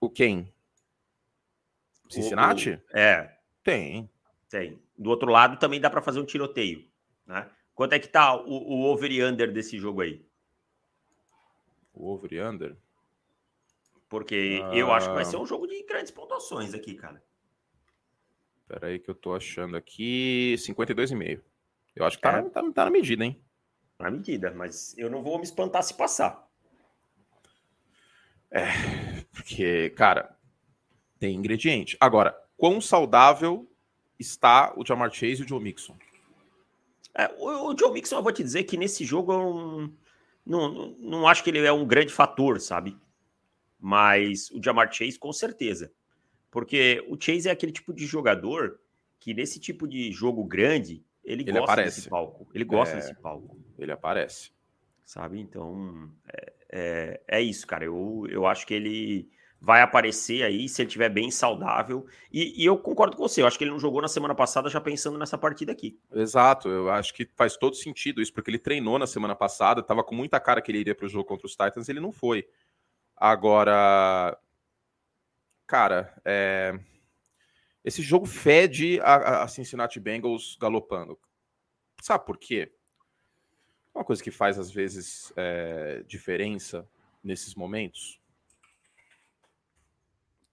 O 0.00 0.10
quem? 0.10 0.52
Cincinnati? 2.08 2.70
O, 2.70 2.96
é. 2.96 3.38
Tem. 3.62 4.10
Tem. 4.48 4.80
Do 4.96 5.10
outro 5.10 5.30
lado 5.30 5.58
também 5.58 5.80
dá 5.80 5.90
para 5.90 6.02
fazer 6.02 6.20
um 6.20 6.24
tiroteio. 6.24 6.88
Né? 7.26 7.50
Quanto 7.74 7.92
é 7.92 7.98
que 7.98 8.08
tá 8.08 8.34
o, 8.34 8.48
o 8.48 8.82
over 8.84 9.10
e 9.10 9.22
under 9.22 9.52
desse 9.52 9.78
jogo 9.78 10.00
aí? 10.00 10.24
O 11.92 12.08
over 12.10 12.32
e 12.32 12.40
under? 12.40 12.76
Porque 14.08 14.60
ah... 14.62 14.74
eu 14.74 14.92
acho 14.92 15.08
que 15.08 15.14
vai 15.14 15.24
ser 15.24 15.36
um 15.36 15.46
jogo 15.46 15.66
de 15.66 15.82
grandes 15.84 16.12
pontuações 16.12 16.74
aqui, 16.74 16.94
cara. 16.94 17.22
Pera 18.68 18.88
aí 18.88 18.98
que 18.98 19.10
eu 19.10 19.14
tô 19.14 19.34
achando 19.34 19.76
aqui 19.76 20.54
52,5. 20.58 21.40
Eu 21.94 22.04
acho 22.04 22.16
que 22.16 22.22
tá, 22.22 22.38
é. 22.38 22.42
tá, 22.42 22.72
tá 22.72 22.84
na 22.84 22.90
medida, 22.90 23.24
hein? 23.24 23.40
Na 23.98 24.10
medida, 24.10 24.52
mas 24.52 24.96
eu 24.98 25.08
não 25.08 25.22
vou 25.22 25.38
me 25.38 25.44
espantar 25.44 25.82
se 25.82 25.94
passar. 25.94 26.45
É, 28.50 28.66
porque, 29.32 29.90
cara, 29.90 30.36
tem 31.18 31.34
ingrediente. 31.34 31.96
Agora, 32.00 32.36
quão 32.56 32.80
saudável 32.80 33.70
está 34.18 34.72
o 34.76 34.84
Jamar 34.84 35.12
Chase 35.12 35.42
e 35.42 35.44
o 35.44 35.48
Joe 35.48 35.62
Mixon? 35.62 35.96
É, 37.14 37.28
o, 37.38 37.72
o 37.72 37.78
Joe 37.78 37.92
Mixon, 37.92 38.16
eu 38.16 38.22
vou 38.22 38.32
te 38.32 38.42
dizer 38.42 38.64
que 38.64 38.76
nesse 38.76 39.04
jogo 39.04 39.32
eu 39.32 39.38
não, 40.44 40.68
não, 40.68 40.96
não 40.98 41.28
acho 41.28 41.42
que 41.42 41.50
ele 41.50 41.66
é 41.66 41.72
um 41.72 41.86
grande 41.86 42.12
fator, 42.12 42.60
sabe? 42.60 42.96
Mas 43.78 44.50
o 44.50 44.62
Jamar 44.62 44.92
Chase, 44.92 45.18
com 45.18 45.32
certeza. 45.32 45.92
Porque 46.50 47.04
o 47.08 47.20
Chase 47.20 47.48
é 47.48 47.52
aquele 47.52 47.72
tipo 47.72 47.92
de 47.92 48.06
jogador 48.06 48.80
que 49.18 49.34
nesse 49.34 49.58
tipo 49.58 49.86
de 49.88 50.12
jogo 50.12 50.44
grande, 50.44 51.04
ele, 51.24 51.42
ele 51.42 51.52
gosta 51.52 51.72
aparece. 51.72 51.96
desse 51.96 52.08
palco. 52.08 52.48
Ele 52.54 52.64
gosta 52.64 52.96
é, 52.96 53.00
desse 53.00 53.14
palco. 53.16 53.58
Ele 53.78 53.92
aparece. 53.92 54.52
Sabe? 55.04 55.40
Então, 55.40 56.10
é, 56.28 56.52
é, 56.78 57.20
é, 57.26 57.40
isso, 57.40 57.66
cara. 57.66 57.86
Eu, 57.86 58.26
eu 58.28 58.46
acho 58.46 58.66
que 58.66 58.74
ele 58.74 59.30
vai 59.58 59.80
aparecer 59.80 60.42
aí 60.42 60.68
se 60.68 60.82
ele 60.82 60.88
estiver 60.88 61.08
bem 61.08 61.30
saudável. 61.30 62.06
E, 62.30 62.62
e, 62.62 62.66
eu 62.66 62.76
concordo 62.76 63.16
com 63.16 63.26
você, 63.26 63.40
eu 63.40 63.46
acho 63.46 63.56
que 63.56 63.64
ele 63.64 63.70
não 63.70 63.80
jogou 63.80 64.02
na 64.02 64.08
semana 64.08 64.34
passada 64.34 64.68
já 64.68 64.78
pensando 64.78 65.18
nessa 65.18 65.38
partida 65.38 65.72
aqui. 65.72 65.98
Exato, 66.12 66.68
eu 66.68 66.90
acho 66.90 67.14
que 67.14 67.26
faz 67.34 67.56
todo 67.56 67.74
sentido 67.74 68.20
isso, 68.20 68.32
porque 68.32 68.50
ele 68.50 68.58
treinou 68.58 68.98
na 68.98 69.06
semana 69.06 69.34
passada, 69.34 69.80
estava 69.80 70.04
com 70.04 70.14
muita 70.14 70.38
cara 70.38 70.60
que 70.60 70.70
ele 70.70 70.80
iria 70.80 70.94
para 70.94 71.06
o 71.06 71.08
jogo 71.08 71.24
contra 71.24 71.46
os 71.46 71.56
Titans, 71.56 71.88
ele 71.88 72.00
não 72.00 72.12
foi. 72.12 72.46
Agora, 73.16 74.38
cara, 75.66 76.14
é... 76.26 76.78
esse 77.82 78.02
jogo 78.02 78.26
fede 78.26 79.00
a, 79.00 79.44
a 79.44 79.48
Cincinnati 79.48 79.98
Bengals 79.98 80.58
galopando. 80.60 81.18
Sabe 82.02 82.26
por 82.26 82.36
quê? 82.36 82.75
Uma 83.96 84.04
coisa 84.04 84.22
que 84.22 84.30
faz 84.30 84.58
às 84.58 84.70
vezes 84.70 85.32
é, 85.36 86.04
diferença 86.06 86.86
nesses 87.24 87.54
momentos 87.54 88.20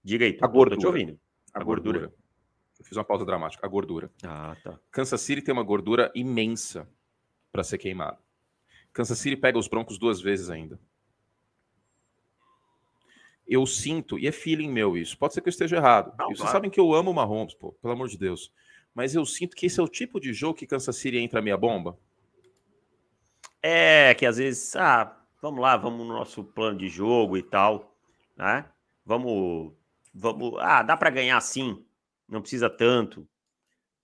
Diga 0.04 0.26
aí, 0.26 0.36
a 0.40 0.46
gordura. 0.46 0.76
Tô 0.76 0.80
te 0.80 0.86
ouvindo. 0.86 1.18
A, 1.54 1.60
a 1.60 1.64
gordura. 1.64 2.00
gordura. 2.00 2.24
Eu 2.78 2.84
fiz 2.84 2.96
uma 2.96 3.04
pausa 3.04 3.24
dramática. 3.24 3.66
A 3.66 3.68
gordura. 3.68 4.12
Ah, 4.22 4.54
tá. 4.62 4.78
Kansas 4.90 5.20
City 5.22 5.40
tem 5.40 5.52
uma 5.52 5.62
gordura 5.62 6.12
imensa 6.14 6.86
para 7.50 7.64
ser 7.64 7.78
queimado. 7.78 8.18
Kansas 8.92 9.18
City 9.18 9.34
pega 9.34 9.58
os 9.58 9.66
Broncos 9.66 9.98
duas 9.98 10.20
vezes 10.20 10.50
ainda. 10.50 10.78
Eu 13.46 13.66
sinto, 13.66 14.18
e 14.18 14.26
é 14.26 14.32
feeling 14.32 14.70
meu 14.70 14.96
isso, 14.96 15.18
pode 15.18 15.34
ser 15.34 15.42
que 15.42 15.48
eu 15.48 15.50
esteja 15.50 15.76
errado. 15.76 16.14
Não, 16.18 16.26
vocês 16.26 16.38
claro. 16.38 16.52
sabem 16.52 16.70
que 16.70 16.80
eu 16.80 16.94
amo 16.94 17.10
o 17.10 17.14
Mahomes, 17.14 17.54
pô, 17.54 17.72
pelo 17.72 17.92
amor 17.92 18.08
de 18.08 18.16
Deus. 18.16 18.50
Mas 18.94 19.14
eu 19.14 19.24
sinto 19.26 19.54
que 19.54 19.66
esse 19.66 19.78
é 19.78 19.82
o 19.82 19.88
tipo 19.88 20.18
de 20.18 20.32
jogo 20.32 20.58
que 20.58 20.66
Kansas 20.66 20.96
City 20.96 21.18
entra 21.18 21.40
a 21.40 21.42
minha 21.42 21.56
bomba. 21.56 21.98
É, 23.66 24.12
que 24.12 24.26
às 24.26 24.36
vezes, 24.36 24.76
ah, 24.76 25.16
vamos 25.40 25.58
lá, 25.62 25.74
vamos 25.74 26.06
no 26.06 26.12
nosso 26.12 26.44
plano 26.44 26.76
de 26.76 26.86
jogo 26.86 27.34
e 27.34 27.42
tal, 27.42 27.96
né? 28.36 28.66
Vamos 29.06 29.72
vamos, 30.12 30.54
ah, 30.60 30.82
dá 30.82 30.98
para 30.98 31.08
ganhar 31.08 31.40
sim, 31.40 31.82
não 32.28 32.42
precisa 32.42 32.68
tanto. 32.68 33.26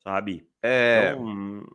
sabe? 0.02 0.48
É. 0.62 1.10
Então, 1.12 1.66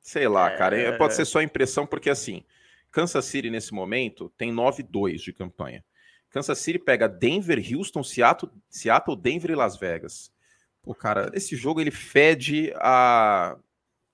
sei 0.00 0.28
lá, 0.28 0.52
é... 0.52 0.56
cara. 0.56 0.96
Pode 0.96 1.14
ser 1.14 1.24
só 1.24 1.42
impressão, 1.42 1.84
porque 1.84 2.10
assim, 2.10 2.44
Kansas 2.92 3.24
City 3.24 3.50
nesse 3.50 3.74
momento 3.74 4.32
tem 4.38 4.54
9-2 4.54 5.16
de 5.16 5.32
campanha. 5.32 5.84
Kansas 6.30 6.58
City 6.60 6.78
pega 6.78 7.08
Denver, 7.08 7.60
Houston, 7.74 8.04
Seattle, 8.04 8.52
Seattle, 8.70 9.16
Denver 9.16 9.50
e 9.50 9.56
Las 9.56 9.76
Vegas. 9.76 10.32
Pô, 10.80 10.94
cara, 10.94 11.28
esse 11.34 11.56
jogo 11.56 11.80
ele 11.80 11.90
fede 11.90 12.72
a, 12.76 13.56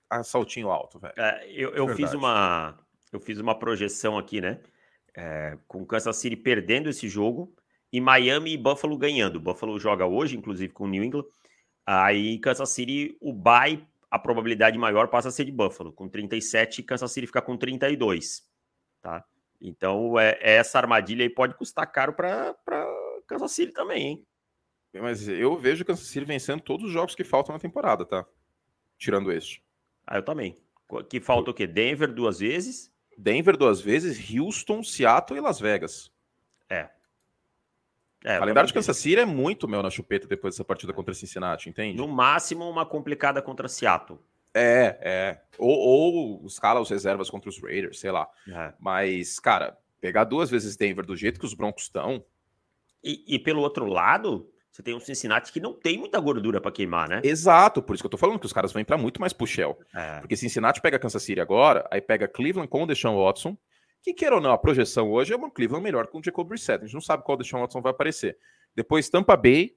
a 0.09 0.23
saltinho 0.23 0.71
alto, 0.71 0.97
velho. 0.97 1.13
É, 1.15 1.47
eu, 1.51 1.75
eu 1.75 1.89
fiz 1.89 2.11
uma 2.13 2.79
eu 3.13 3.19
fiz 3.19 3.39
uma 3.39 3.57
projeção 3.57 4.17
aqui, 4.17 4.41
né? 4.41 4.59
É, 5.15 5.57
com 5.67 5.85
Kansas 5.85 6.17
City 6.17 6.35
perdendo 6.35 6.89
esse 6.89 7.07
jogo 7.07 7.53
e 7.91 8.01
Miami 8.01 8.53
e 8.53 8.57
Buffalo 8.57 8.97
ganhando. 8.97 9.39
Buffalo 9.39 9.79
joga 9.79 10.05
hoje, 10.05 10.35
inclusive, 10.35 10.73
com 10.73 10.85
o 10.85 10.87
New 10.87 11.03
England. 11.03 11.25
Aí 11.85 12.39
Kansas 12.39 12.69
City, 12.69 13.15
o 13.21 13.31
bye, 13.31 13.85
a 14.09 14.17
probabilidade 14.17 14.77
maior 14.77 15.07
passa 15.07 15.29
a 15.29 15.31
ser 15.31 15.45
de 15.45 15.51
Buffalo, 15.51 15.91
com 15.91 16.07
37, 16.07 16.79
e 16.79 16.83
Kansas 16.83 17.11
City 17.11 17.27
fica 17.27 17.41
com 17.41 17.57
32, 17.57 18.47
tá? 19.01 19.23
Então, 19.61 20.19
é, 20.19 20.37
essa 20.41 20.77
armadilha 20.77 21.23
aí 21.23 21.29
pode 21.29 21.55
custar 21.55 21.91
caro 21.91 22.13
para 22.13 22.55
Kansas 23.27 23.51
City 23.51 23.71
também, 23.71 24.07
hein? 24.07 24.27
Mas 25.01 25.27
eu 25.27 25.57
vejo 25.57 25.85
Kansas 25.85 26.05
City 26.05 26.25
vencendo 26.25 26.61
todos 26.61 26.85
os 26.85 26.91
jogos 26.91 27.15
que 27.15 27.23
faltam 27.23 27.53
na 27.53 27.59
temporada, 27.59 28.05
tá? 28.05 28.25
Tirando 28.97 29.31
este. 29.31 29.63
Ah, 30.05 30.17
eu 30.17 30.23
também. 30.23 30.55
Que 31.09 31.19
falta 31.19 31.49
o 31.49 31.53
quê? 31.53 31.65
Denver 31.65 32.13
duas 32.13 32.39
vezes? 32.39 32.92
Denver 33.17 33.57
duas 33.57 33.81
vezes, 33.81 34.19
Houston, 34.33 34.83
Seattle 34.83 35.39
e 35.39 35.41
Las 35.41 35.59
Vegas. 35.59 36.11
É. 36.69 36.89
é 38.23 38.35
o 38.37 38.39
calendário 38.39 38.67
de 38.67 38.73
Kansas 38.73 38.97
City 38.97 39.19
é 39.19 39.25
muito 39.25 39.67
mel 39.67 39.83
na 39.83 39.89
chupeta 39.89 40.27
depois 40.27 40.53
dessa 40.53 40.65
partida 40.65 40.93
contra 40.93 41.13
Cincinnati, 41.13 41.69
entende? 41.69 41.97
No 41.97 42.07
máximo, 42.07 42.69
uma 42.69 42.85
complicada 42.85 43.41
contra 43.41 43.67
Seattle. 43.67 44.19
É, 44.53 44.97
é. 45.01 45.41
Ou, 45.57 45.77
ou 46.41 46.45
escala 46.45 46.79
os 46.79 46.89
reservas 46.89 47.29
contra 47.29 47.49
os 47.49 47.61
Raiders, 47.61 47.99
sei 47.99 48.11
lá. 48.11 48.27
É. 48.47 48.73
Mas, 48.79 49.39
cara, 49.39 49.77
pegar 49.99 50.25
duas 50.25 50.49
vezes 50.49 50.75
Denver 50.75 51.05
do 51.05 51.15
jeito 51.15 51.39
que 51.39 51.45
os 51.45 51.53
Broncos 51.53 51.83
estão. 51.83 52.23
E, 53.03 53.23
e 53.27 53.39
pelo 53.39 53.61
outro 53.61 53.85
lado, 53.85 54.52
você 54.73 54.81
tem 54.81 54.95
um 54.95 54.99
Cincinnati 54.99 55.53
que 55.53 55.59
não 55.59 55.71
tem 55.71 55.99
muita 55.99 56.19
gordura 56.19 56.59
para 56.59 56.71
queimar, 56.71 57.07
né? 57.07 57.21
Exato, 57.23 57.79
por 57.79 57.93
isso 57.93 58.01
que 58.01 58.07
eu 58.07 58.09
tô 58.09 58.17
falando 58.17 58.39
que 58.39 58.47
os 58.47 58.51
caras 58.51 58.73
vão 58.73 58.81
entrar 58.81 58.97
muito 58.97 59.21
mais 59.21 59.31
Shell. 59.45 59.77
É. 59.93 60.19
Porque 60.19 60.35
Cincinnati 60.35 60.81
pega 60.81 60.97
Kansas 60.97 61.21
City 61.21 61.39
agora, 61.39 61.87
aí 61.91 62.01
pega 62.01 62.27
Cleveland 62.27 62.67
com 62.67 62.81
o 62.81 62.87
Deshaun 62.87 63.23
Watson, 63.23 63.55
que 64.01 64.15
queira 64.15 64.33
ou 64.33 64.41
não, 64.41 64.51
a 64.51 64.57
projeção 64.57 65.11
hoje 65.11 65.31
é 65.31 65.37
um 65.37 65.47
Cleveland 65.47 65.83
melhor 65.83 66.07
com 66.07 66.17
o 66.17 66.23
Jacob 66.23 66.47
Brissett. 66.47 66.81
A 66.81 66.87
gente 66.87 66.95
não 66.95 67.01
sabe 67.01 67.23
qual 67.23 67.37
Deshaun 67.37 67.61
Watson 67.61 67.81
vai 67.81 67.91
aparecer. 67.91 68.35
Depois 68.75 69.07
Tampa 69.11 69.37
Bay, 69.37 69.75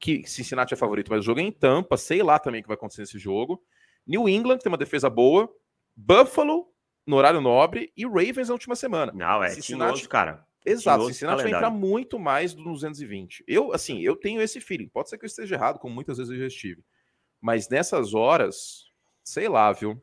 que 0.00 0.26
Cincinnati 0.26 0.74
é 0.74 0.76
favorito, 0.76 1.12
mas 1.12 1.20
o 1.20 1.22
jogo 1.22 1.38
é 1.38 1.44
em 1.44 1.52
Tampa, 1.52 1.96
sei 1.96 2.20
lá 2.20 2.36
também 2.40 2.58
o 2.58 2.64
que 2.64 2.68
vai 2.68 2.74
acontecer 2.74 3.02
nesse 3.02 3.20
jogo. 3.20 3.62
New 4.04 4.28
England, 4.28 4.58
que 4.58 4.64
tem 4.64 4.72
uma 4.72 4.76
defesa 4.76 5.08
boa. 5.08 5.48
Buffalo, 5.94 6.66
no 7.06 7.14
horário 7.14 7.40
nobre, 7.40 7.92
e 7.96 8.04
Ravens 8.04 8.48
na 8.48 8.54
última 8.54 8.74
semana. 8.74 9.12
Não, 9.14 9.44
é 9.44 9.50
Cincinnati, 9.50 9.92
tinhoso, 9.92 10.08
cara. 10.08 10.44
Exato, 10.64 11.06
Cincinnati 11.06 11.42
vai 11.42 11.52
entrar 11.52 11.70
muito 11.70 12.18
mais 12.18 12.54
do 12.54 12.64
220. 12.64 13.44
Eu, 13.46 13.72
assim, 13.72 14.00
eu 14.00 14.16
tenho 14.16 14.40
esse 14.40 14.60
feeling. 14.60 14.88
Pode 14.88 15.10
ser 15.10 15.18
que 15.18 15.24
eu 15.24 15.28
esteja 15.28 15.54
errado, 15.54 15.78
como 15.78 15.94
muitas 15.94 16.16
vezes 16.16 16.32
eu 16.32 16.38
já 16.38 16.46
estive. 16.46 16.82
Mas 17.40 17.68
nessas 17.68 18.14
horas, 18.14 18.86
sei 19.22 19.48
lá, 19.48 19.70
viu? 19.72 20.02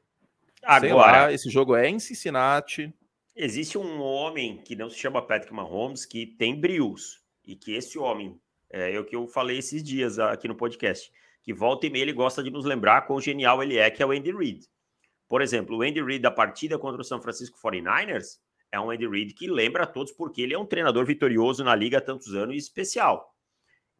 Agora, 0.61 0.81
sei 0.81 0.93
lá, 0.93 1.33
esse 1.33 1.49
jogo 1.49 1.75
é 1.75 1.89
em 1.89 1.97
Cincinnati. 1.97 2.93
Existe 3.35 3.77
um 3.77 3.99
homem 4.01 4.57
que 4.57 4.75
não 4.75 4.89
se 4.89 4.97
chama 4.97 5.25
Patrick 5.25 5.51
Mahomes 5.51 6.05
que 6.05 6.27
tem 6.27 6.59
brios. 6.59 7.19
E 7.43 7.55
que 7.55 7.73
esse 7.73 7.97
homem, 7.97 8.39
é, 8.69 8.93
é 8.93 8.99
o 8.99 9.05
que 9.05 9.15
eu 9.15 9.27
falei 9.27 9.57
esses 9.57 9.83
dias 9.83 10.19
aqui 10.19 10.47
no 10.47 10.55
podcast, 10.55 11.11
que 11.41 11.51
volta 11.51 11.87
e 11.87 11.89
meia 11.89 12.03
ele 12.03 12.13
gosta 12.13 12.43
de 12.43 12.51
nos 12.51 12.65
lembrar 12.65 13.07
quão 13.07 13.19
genial 13.19 13.63
ele 13.63 13.77
é, 13.79 13.89
que 13.89 14.03
é 14.03 14.05
o 14.05 14.11
Andy 14.11 14.31
Reid. 14.31 14.67
Por 15.27 15.41
exemplo, 15.41 15.77
o 15.77 15.81
Andy 15.81 16.03
Reid 16.03 16.21
da 16.21 16.29
partida 16.29 16.77
contra 16.77 17.01
o 17.01 17.05
São 17.05 17.19
Francisco 17.19 17.57
49ers 17.59 18.37
é 18.71 18.79
um 18.79 18.89
Andy 18.89 19.07
Reid 19.07 19.33
que 19.33 19.47
lembra 19.47 19.83
a 19.83 19.87
todos 19.87 20.11
porque 20.11 20.41
ele 20.41 20.53
é 20.53 20.57
um 20.57 20.65
treinador 20.65 21.05
vitorioso 21.05 21.63
na 21.63 21.75
liga 21.75 21.97
há 21.97 22.01
tantos 22.01 22.33
anos 22.33 22.55
e 22.55 22.57
especial. 22.57 23.35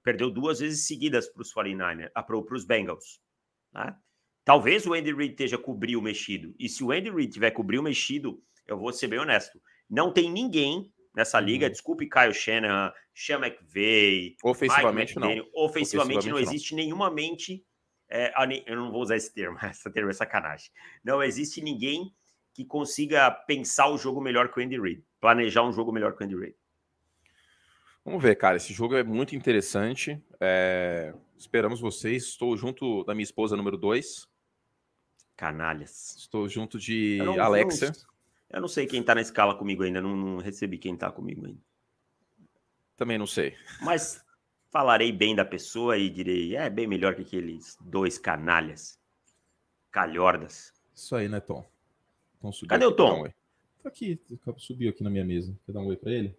Perdeu 0.04 0.32
duas 0.32 0.60
vezes 0.60 0.88
seguidas 0.88 1.28
para 1.28 1.42
os 1.42 1.54
49ers, 1.54 2.10
ah, 2.16 2.24
para 2.24 2.38
os 2.38 2.66
Bengals. 2.66 3.22
Né? 3.74 3.96
Talvez 4.44 4.88
o 4.88 4.94
Andy 4.94 5.14
Reid 5.14 5.32
esteja 5.32 5.58
cobrir 5.58 5.96
o 5.96 6.02
mexido. 6.02 6.56
E 6.58 6.68
se 6.68 6.84
o 6.84 6.92
Andy 6.92 7.12
Reid 7.12 7.34
tiver 7.34 7.52
cobrir 7.52 7.78
o 7.78 7.84
mexido, 7.84 8.42
eu 8.66 8.78
vou 8.78 8.92
ser 8.92 9.08
bem 9.08 9.20
honesto. 9.20 9.62
Não 9.90 10.12
tem 10.12 10.32
ninguém 10.32 10.92
nessa 11.14 11.40
liga, 11.40 11.66
uhum. 11.66 11.72
desculpe 11.72 12.10
Kyle 12.10 12.34
Shanahan, 12.34 12.92
Sean 13.14 13.40
McVay, 13.40 14.36
ofensivamente 14.44 15.16
não. 15.20 15.28
Ofensivamente, 15.28 15.52
ofensivamente 15.54 16.30
não 16.30 16.40
existe 16.40 16.72
não. 16.72 16.78
nenhuma 16.78 17.12
mente. 17.12 17.64
É, 18.10 18.34
eu 18.66 18.76
não 18.76 18.92
vou 18.92 19.02
usar 19.02 19.16
esse 19.16 19.34
termo, 19.34 19.58
esse 19.70 19.90
termo 19.92 20.10
é 20.10 20.14
sacanagem. 20.14 20.72
Não 21.04 21.22
existe 21.22 21.62
ninguém 21.62 22.14
que 22.54 22.66
consiga 22.66 23.30
pensar 23.32 23.88
o 23.90 23.98
jogo 23.98 24.22
melhor 24.22 24.52
que 24.52 24.60
o 24.60 24.64
Andy 24.64 24.80
Reid, 24.80 25.04
planejar 25.20 25.64
um 25.64 25.72
jogo 25.72 25.92
melhor 25.92 26.16
que 26.16 26.24
o 26.24 26.26
Andy 26.26 26.36
Reid. 26.36 26.56
Vamos 28.04 28.22
ver, 28.22 28.36
cara. 28.36 28.58
Esse 28.58 28.74
jogo 28.74 28.96
é 28.96 29.04
muito 29.04 29.36
interessante. 29.36 30.22
É... 30.40 31.14
Esperamos 31.38 31.80
vocês. 31.80 32.24
Estou 32.24 32.56
junto 32.58 33.04
da 33.04 33.14
minha 33.14 33.24
esposa 33.24 33.56
número 33.56 33.78
2. 33.78 34.28
Canalhas. 35.36 36.16
Estou 36.18 36.48
junto 36.48 36.80
de 36.80 37.18
eu 37.18 37.26
não, 37.26 37.40
Alexa. 37.44 37.86
Eu 37.86 37.92
não, 37.92 37.98
eu 38.52 38.62
não, 38.62 38.68
sei 38.68 38.86
quem 38.86 39.02
está 39.02 39.16
na 39.16 39.22
escala 39.22 39.56
comigo 39.56 39.84
ainda. 39.84 40.02
Não, 40.02 40.16
não 40.16 40.38
recebi 40.38 40.78
quem 40.78 40.96
está 40.96 41.12
comigo 41.12 41.46
ainda. 41.46 41.60
Também 42.98 43.18
não 43.18 43.28
sei. 43.28 43.56
Mas 43.82 44.24
falarei 44.72 45.12
bem 45.12 45.36
da 45.36 45.46
pessoa 45.46 45.98
e 45.98 46.10
direi: 46.10 46.56
é 46.56 46.70
bem 46.70 46.88
melhor 46.88 47.16
que 47.16 47.22
aqueles 47.22 47.78
dois 47.82 48.18
canalhas. 48.18 49.00
Calhordas. 49.92 50.74
Isso 50.96 51.16
aí, 51.16 51.28
né, 51.28 51.40
Tom? 51.40 51.71
Tom 52.42 52.52
Cadê 52.68 52.86
o 52.86 52.92
Tom? 52.92 53.26
Um 53.26 53.30
tá 53.84 53.90
aqui, 53.90 54.20
subiu 54.58 54.90
aqui 54.90 55.04
na 55.04 55.10
minha 55.10 55.24
mesa. 55.24 55.56
Quer 55.66 55.72
dar 55.72 55.80
um 55.80 55.88
oi 55.88 55.96
pra 55.96 56.12
ele? 56.12 56.36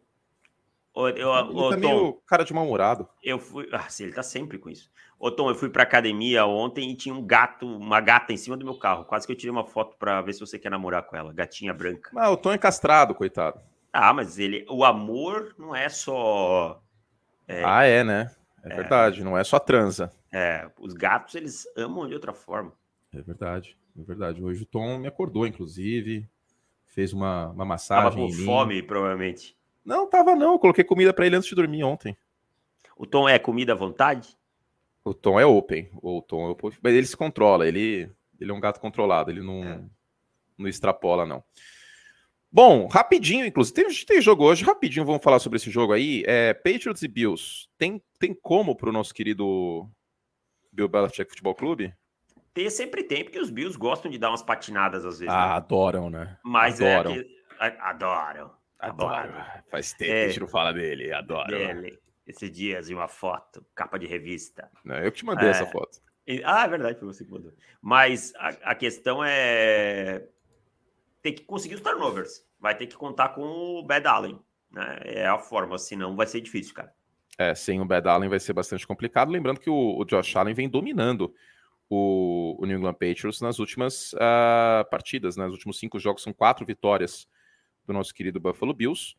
Ô, 0.94 1.08
eu, 1.08 1.32
ele 1.32 1.58
ô, 1.58 1.70
tá 1.70 1.76
Tom, 1.76 1.80
meio 1.80 2.12
cara 2.26 2.44
de 2.44 2.52
mal-humorado. 2.52 3.08
Eu 3.22 3.38
fui. 3.38 3.68
Ah, 3.72 3.88
sim, 3.88 4.04
ele 4.04 4.12
tá 4.12 4.22
sempre 4.22 4.58
com 4.58 4.68
isso. 4.68 4.90
Ô, 5.18 5.30
Tom, 5.30 5.48
eu 5.48 5.54
fui 5.54 5.70
pra 5.70 5.84
academia 5.84 6.44
ontem 6.44 6.90
e 6.90 6.96
tinha 6.96 7.14
um 7.14 7.24
gato, 7.24 7.66
uma 7.66 8.00
gata 8.00 8.32
em 8.32 8.36
cima 8.36 8.56
do 8.56 8.64
meu 8.64 8.78
carro. 8.78 9.04
Quase 9.04 9.26
que 9.26 9.32
eu 9.32 9.36
tirei 9.36 9.50
uma 9.50 9.64
foto 9.64 9.96
pra 9.96 10.20
ver 10.20 10.34
se 10.34 10.40
você 10.40 10.58
quer 10.58 10.70
namorar 10.70 11.04
com 11.04 11.16
ela. 11.16 11.32
Gatinha 11.32 11.72
branca. 11.72 12.10
Ah, 12.16 12.30
o 12.30 12.36
Tom 12.36 12.52
é 12.52 12.58
castrado, 12.58 13.14
coitado. 13.14 13.60
Ah, 13.92 14.12
mas 14.12 14.38
ele. 14.38 14.66
O 14.68 14.84
amor 14.84 15.54
não 15.58 15.74
é 15.74 15.88
só. 15.88 16.82
É, 17.48 17.62
ah, 17.64 17.84
é, 17.84 18.04
né? 18.04 18.30
É, 18.64 18.72
é, 18.72 18.76
verdade, 18.76 19.24
não 19.24 19.36
é 19.36 19.44
só 19.44 19.58
transa. 19.58 20.12
É, 20.32 20.70
os 20.78 20.92
gatos 20.92 21.34
eles 21.34 21.66
amam 21.76 22.06
de 22.06 22.14
outra 22.14 22.32
forma. 22.32 22.72
É 23.12 23.20
verdade. 23.20 23.76
É 23.98 24.02
verdade. 24.02 24.42
Hoje 24.42 24.62
o 24.62 24.66
Tom 24.66 24.98
me 24.98 25.06
acordou, 25.06 25.46
inclusive. 25.46 26.26
Fez 26.86 27.12
uma, 27.12 27.48
uma 27.50 27.64
massagem. 27.64 28.04
Tava 28.04 28.16
com 28.16 28.32
fome, 28.44 28.82
provavelmente. 28.82 29.56
Não, 29.84 30.08
tava 30.08 30.34
não. 30.34 30.52
Eu 30.52 30.58
coloquei 30.58 30.84
comida 30.84 31.12
para 31.12 31.26
ele 31.26 31.36
antes 31.36 31.48
de 31.48 31.54
dormir 31.54 31.84
ontem. 31.84 32.16
O 32.96 33.06
Tom 33.06 33.28
é 33.28 33.38
comida 33.38 33.72
à 33.72 33.76
vontade? 33.76 34.36
O 35.04 35.12
Tom 35.12 35.40
é 35.40 35.46
open. 35.46 35.90
O 36.02 36.22
Tom 36.22 36.46
é 36.46 36.50
open. 36.50 36.72
Mas 36.82 36.94
ele 36.94 37.06
se 37.06 37.16
controla. 37.16 37.66
Ele, 37.66 38.10
ele 38.38 38.50
é 38.50 38.54
um 38.54 38.60
gato 38.60 38.80
controlado. 38.80 39.30
Ele 39.30 39.40
não, 39.40 39.64
é. 39.64 39.80
não 40.56 40.68
extrapola, 40.68 41.26
não. 41.26 41.42
Bom, 42.50 42.86
rapidinho, 42.86 43.46
inclusive. 43.46 43.74
Tem, 43.74 44.04
tem 44.06 44.20
jogo 44.20 44.44
hoje. 44.44 44.62
Rapidinho, 44.64 45.06
vamos 45.06 45.22
falar 45.22 45.38
sobre 45.38 45.56
esse 45.56 45.70
jogo 45.70 45.92
aí. 45.92 46.22
É, 46.26 46.52
Patriots 46.54 47.02
e 47.02 47.08
Bills. 47.08 47.66
Tem, 47.78 48.00
tem 48.18 48.34
como 48.34 48.76
pro 48.76 48.92
nosso 48.92 49.14
querido 49.14 49.88
Bill 50.70 50.88
Belichick 50.88 51.30
Futebol 51.30 51.54
Clube? 51.54 51.94
Ter 52.54 52.70
sempre 52.70 53.02
tem, 53.02 53.24
porque 53.24 53.38
os 53.38 53.50
Bills 53.50 53.78
gostam 53.78 54.10
de 54.10 54.18
dar 54.18 54.30
umas 54.30 54.42
patinadas 54.42 55.04
às 55.04 55.18
vezes. 55.20 55.34
Ah, 55.34 55.48
né? 55.48 55.52
adoram, 55.54 56.10
né? 56.10 56.38
Mas 56.44 56.80
é 56.80 56.96
adoram. 56.96 57.12
é 57.12 57.22
que. 57.22 57.42
Adoram. 57.80 58.50
Adoro. 58.78 59.32
Faz 59.70 59.92
tempo 59.92 60.10
é, 60.10 60.14
que 60.14 60.24
a 60.24 60.28
gente 60.28 60.40
não 60.40 60.48
fala 60.48 60.72
dele. 60.72 61.12
Adoro. 61.12 61.48
Dele. 61.48 61.98
Esses 62.26 62.50
dias 62.50 62.90
em 62.90 62.94
uma 62.94 63.08
foto, 63.08 63.64
capa 63.74 63.98
de 63.98 64.06
revista. 64.06 64.70
Não, 64.84 64.96
eu 64.96 65.10
que 65.10 65.18
te 65.18 65.24
mandei 65.24 65.48
é, 65.48 65.50
essa 65.50 65.66
foto. 65.66 66.00
Ah, 66.44 66.64
é 66.64 66.68
verdade, 66.68 66.98
foi 66.98 67.08
você 67.08 67.24
que 67.24 67.30
mandou. 67.30 67.52
Mas 67.80 68.32
a, 68.36 68.48
a, 68.70 68.74
questão 68.74 69.24
é. 69.24 70.26
Tem 71.20 71.34
que 71.34 71.44
conseguir 71.44 71.76
os 71.76 71.80
turnovers. 71.80 72.44
Vai 72.60 72.76
ter 72.76 72.86
que 72.86 72.96
contar 72.96 73.30
com 73.30 73.42
o 73.42 73.82
Bad 73.82 74.06
Allen. 74.06 74.38
Né? 74.70 75.00
É 75.04 75.26
a 75.26 75.38
forma, 75.38 75.78
senão 75.78 76.16
vai 76.16 76.26
ser 76.26 76.40
difícil, 76.40 76.74
cara. 76.74 76.92
É, 77.38 77.54
sem 77.54 77.80
o 77.80 77.84
Bad 77.84 78.08
Allen 78.08 78.28
vai 78.28 78.40
ser 78.40 78.52
bastante 78.52 78.86
complicado. 78.86 79.30
Lembrando 79.30 79.60
que 79.60 79.70
o, 79.70 79.98
o 79.98 80.04
Josh 80.04 80.36
Allen 80.36 80.54
vem 80.54 80.68
dominando 80.68 81.32
o, 81.88 82.56
o 82.58 82.66
New 82.66 82.78
England 82.78 82.94
Patriots 82.94 83.40
nas 83.40 83.58
últimas 83.58 84.12
uh, 84.14 84.88
partidas, 84.90 85.36
né? 85.36 85.44
Nos 85.44 85.54
últimos 85.54 85.78
cinco 85.78 85.98
jogos 85.98 86.22
são 86.22 86.32
quatro 86.32 86.64
vitórias 86.64 87.26
do 87.86 87.92
nosso 87.92 88.14
querido 88.14 88.40
Buffalo 88.40 88.74
Bills. 88.74 89.14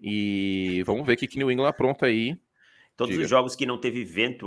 E 0.00 0.82
vamos 0.84 1.06
ver 1.06 1.14
o 1.14 1.16
que, 1.16 1.26
que 1.26 1.38
New 1.38 1.50
England 1.50 1.68
apronta 1.68 2.06
aí. 2.06 2.38
Todos 2.96 3.12
Diga. 3.12 3.24
os 3.24 3.30
jogos 3.30 3.56
que 3.56 3.66
não 3.66 3.76
teve 3.76 4.04
vento 4.04 4.46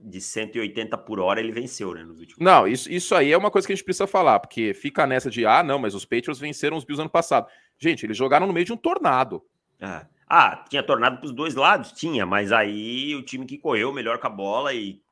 de 0.00 0.18
180 0.18 0.96
por 0.98 1.20
hora, 1.20 1.38
ele 1.38 1.52
venceu, 1.52 1.92
né? 1.92 2.02
Nos 2.02 2.18
últimos 2.18 2.42
não, 2.42 2.66
isso, 2.66 2.90
isso 2.90 3.14
aí 3.14 3.30
é 3.30 3.36
uma 3.36 3.50
coisa 3.50 3.66
que 3.66 3.74
a 3.74 3.76
gente 3.76 3.84
precisa 3.84 4.06
falar, 4.06 4.40
porque 4.40 4.72
fica 4.72 5.06
nessa 5.06 5.30
de, 5.30 5.44
ah, 5.44 5.62
não, 5.62 5.78
mas 5.78 5.94
os 5.94 6.06
Patriots 6.06 6.38
venceram 6.38 6.78
os 6.78 6.84
Bills 6.84 7.02
ano 7.02 7.10
passado. 7.10 7.46
Gente, 7.78 8.06
eles 8.06 8.16
jogaram 8.16 8.46
no 8.46 8.54
meio 8.54 8.64
de 8.64 8.72
um 8.72 8.76
tornado. 8.76 9.42
Ah, 9.78 10.06
ah 10.26 10.64
tinha 10.68 10.82
tornado 10.82 11.18
para 11.18 11.26
os 11.26 11.32
dois 11.32 11.54
lados? 11.54 11.92
Tinha, 11.92 12.24
mas 12.24 12.52
aí 12.52 13.14
o 13.14 13.22
time 13.22 13.44
que 13.44 13.58
correu 13.58 13.92
melhor 13.92 14.18
com 14.18 14.28
a 14.28 14.30
bola 14.30 14.72
e 14.72 15.02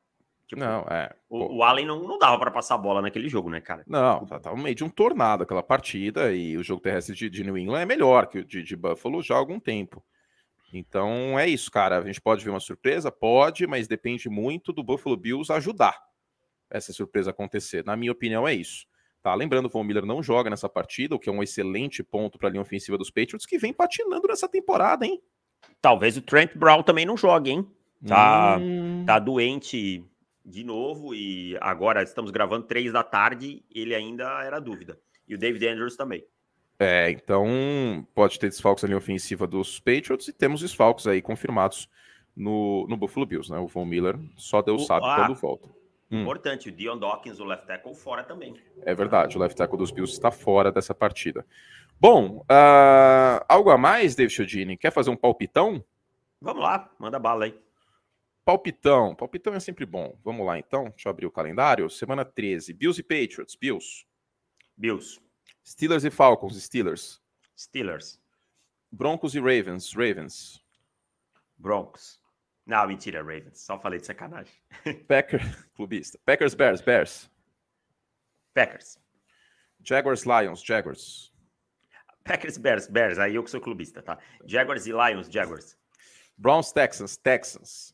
Tipo, 0.53 0.61
não, 0.61 0.83
é. 0.83 1.11
O, 1.31 1.57
o, 1.57 1.63
Allen 1.63 1.87
não, 1.87 2.03
não 2.03 2.19
dava 2.19 2.39
para 2.39 2.51
passar 2.51 2.75
a 2.75 2.79
bola 2.79 3.01
naquele 3.01 3.27
jogo, 3.27 3.49
né, 3.49 3.59
cara? 3.59 3.83
Não, 3.87 4.27
tava 4.27 4.55
meio 4.55 4.75
de 4.75 4.85
um 4.85 4.89
tornado 4.91 5.45
aquela 5.45 5.63
partida 5.63 6.31
e 6.33 6.59
o 6.59 6.63
jogo 6.63 6.83
terrestre 6.83 7.15
de, 7.15 7.31
de 7.31 7.43
New 7.43 7.57
England 7.57 7.81
é 7.81 7.87
melhor 7.87 8.27
que 8.27 8.41
o 8.41 8.45
de, 8.45 8.63
de 8.63 8.77
Buffalo 8.77 9.23
já 9.23 9.35
há 9.35 9.39
algum 9.39 9.59
tempo. 9.59 10.05
Então 10.71 11.39
é 11.39 11.49
isso, 11.49 11.71
cara. 11.71 11.99
A 11.99 12.03
gente 12.05 12.21
pode 12.21 12.45
ver 12.45 12.51
uma 12.51 12.61
surpresa? 12.61 13.11
Pode, 13.11 13.67
mas 13.67 13.89
depende 13.89 14.29
muito 14.29 14.75
do 14.75 14.83
Buffalo 14.83 15.17
Bills 15.17 15.51
ajudar 15.51 15.99
essa 16.71 16.93
surpresa 16.93 17.31
acontecer. 17.31 17.83
Na 17.85 17.97
minha 17.97 18.13
opinião, 18.13 18.47
é 18.47 18.55
isso. 18.55 18.87
Tá, 19.23 19.35
lembrando, 19.35 19.67
o 19.67 19.71
Von 19.71 19.85
Miller 19.85 20.05
não 20.05 20.23
joga 20.23 20.51
nessa 20.51 20.69
partida, 20.69 21.15
o 21.15 21.19
que 21.19 21.31
é 21.31 21.33
um 21.33 21.43
excelente 21.43 22.03
ponto 22.03 22.39
para 22.39 22.49
a 22.49 22.51
linha 22.51 22.63
ofensiva 22.63 22.99
dos 22.99 23.11
Patriots, 23.11 23.47
que 23.47 23.57
vem 23.57 23.73
patinando 23.73 24.29
nessa 24.29 24.49
temporada, 24.49 25.07
hein? 25.07 25.23
Talvez 25.81 26.17
o 26.17 26.23
Trent 26.23 26.55
Brown 26.57 26.83
também 26.83 27.07
não 27.07 27.17
jogue, 27.17 27.53
hein? 27.53 27.67
Tá, 28.07 28.59
hum... 28.61 29.05
tá 29.07 29.19
doente 29.19 30.05
de 30.45 30.65
novo 30.65 31.15
e 31.15 31.57
agora 31.61 32.03
estamos 32.03 32.31
gravando 32.31 32.67
três 32.67 32.93
da 32.93 33.03
tarde, 33.03 33.65
ele 33.73 33.95
ainda 33.95 34.43
era 34.45 34.59
dúvida. 34.59 34.99
E 35.27 35.35
o 35.35 35.39
David 35.39 35.67
Andrews 35.67 35.97
também. 35.97 36.25
É, 36.79 37.11
então 37.11 38.07
pode 38.15 38.39
ter 38.39 38.49
desfalques 38.49 38.83
ali 38.83 38.95
ofensiva 38.95 39.47
dos 39.47 39.79
Patriots 39.79 40.27
e 40.29 40.33
temos 40.33 40.61
desfalques 40.61 41.07
aí 41.07 41.23
confirmados 41.23 41.89
no, 42.35 42.87
no 42.89 42.97
Buffalo 42.97 43.27
Bills, 43.27 43.53
né? 43.53 43.59
O 43.59 43.67
Von 43.67 43.85
Miller 43.85 44.19
só 44.37 44.63
Deus 44.63 44.83
o, 44.83 44.87
sabe 44.87 45.07
ah, 45.07 45.17
quando 45.17 45.35
volta. 45.37 45.69
Hum. 46.11 46.23
Importante, 46.23 46.69
o 46.69 46.73
Dion 46.73 46.99
Dawkins, 46.99 47.39
o 47.39 47.45
left 47.45 47.67
tackle, 47.67 47.95
fora 47.95 48.25
também. 48.25 48.55
É 48.85 48.95
verdade, 48.95 49.37
o 49.37 49.41
left 49.41 49.57
tackle 49.57 49.79
dos 49.79 49.91
Bills 49.91 50.13
está 50.13 50.31
fora 50.31 50.73
dessa 50.73 50.95
partida. 50.95 51.47
Bom, 52.01 52.39
uh, 52.51 53.45
algo 53.49 53.71
a 53.71 53.79
mais, 53.79 54.15
David 54.15 54.35
Chodini? 54.35 54.77
Quer 54.77 54.91
fazer 54.91 55.11
um 55.11 55.17
palpitão? 55.17 55.85
Vamos 56.41 56.63
lá, 56.63 56.91
manda 56.99 57.19
bala 57.19 57.45
aí. 57.45 57.55
Palpitão. 58.45 59.15
Palpitão 59.15 59.55
é 59.55 59.61
sempre 59.61 59.87
bom. 59.87 60.19
Vamos 60.25 60.45
lá, 60.45 60.59
então. 60.59 60.91
Deixa 60.91 61.09
eu 61.09 61.11
abrir 61.11 61.27
o 61.27 61.31
calendário. 61.31 61.89
Semana 61.89 62.25
13. 62.25 62.73
Bills 62.73 63.01
e 63.01 63.05
Patriots. 63.05 63.55
Bills. 63.55 64.05
Bills. 64.77 65.21
Steelers 65.65 66.05
e 66.05 66.11
Falcons. 66.11 66.61
Steelers. 66.61 67.21
Steelers. 67.57 68.21
Broncos 68.91 69.35
e 69.35 69.39
Ravens. 69.39 69.93
Ravens. 69.93 70.63
Broncos. 71.57 72.21
Não, 72.67 72.87
mentira, 72.87 73.21
Ravens. 73.21 73.61
Só 73.61 73.79
falei 73.79 74.01
de 74.01 74.07
sacanagem. 74.07 74.53
Packers. 75.07 75.65
Clubista. 75.75 76.19
Packers, 76.25 76.55
Bears. 76.55 76.81
Bears. 76.81 77.31
Packers. 78.55 78.99
Jaguars, 79.81 80.25
Lions. 80.25 80.63
Jaguars. 80.63 81.33
Packers, 82.25 82.57
Bears. 82.59 82.87
Bears. 82.89 83.19
Aí 83.19 83.35
eu 83.35 83.43
que 83.43 83.51
sou 83.51 83.61
clubista, 83.61 84.03
tá? 84.03 84.19
Jaguars 84.47 84.87
e 84.87 84.93
Lions. 84.93 85.29
Jaguars. 85.29 85.77
Browns, 86.37 86.73
Texans. 86.73 87.17
Texans. 87.17 87.92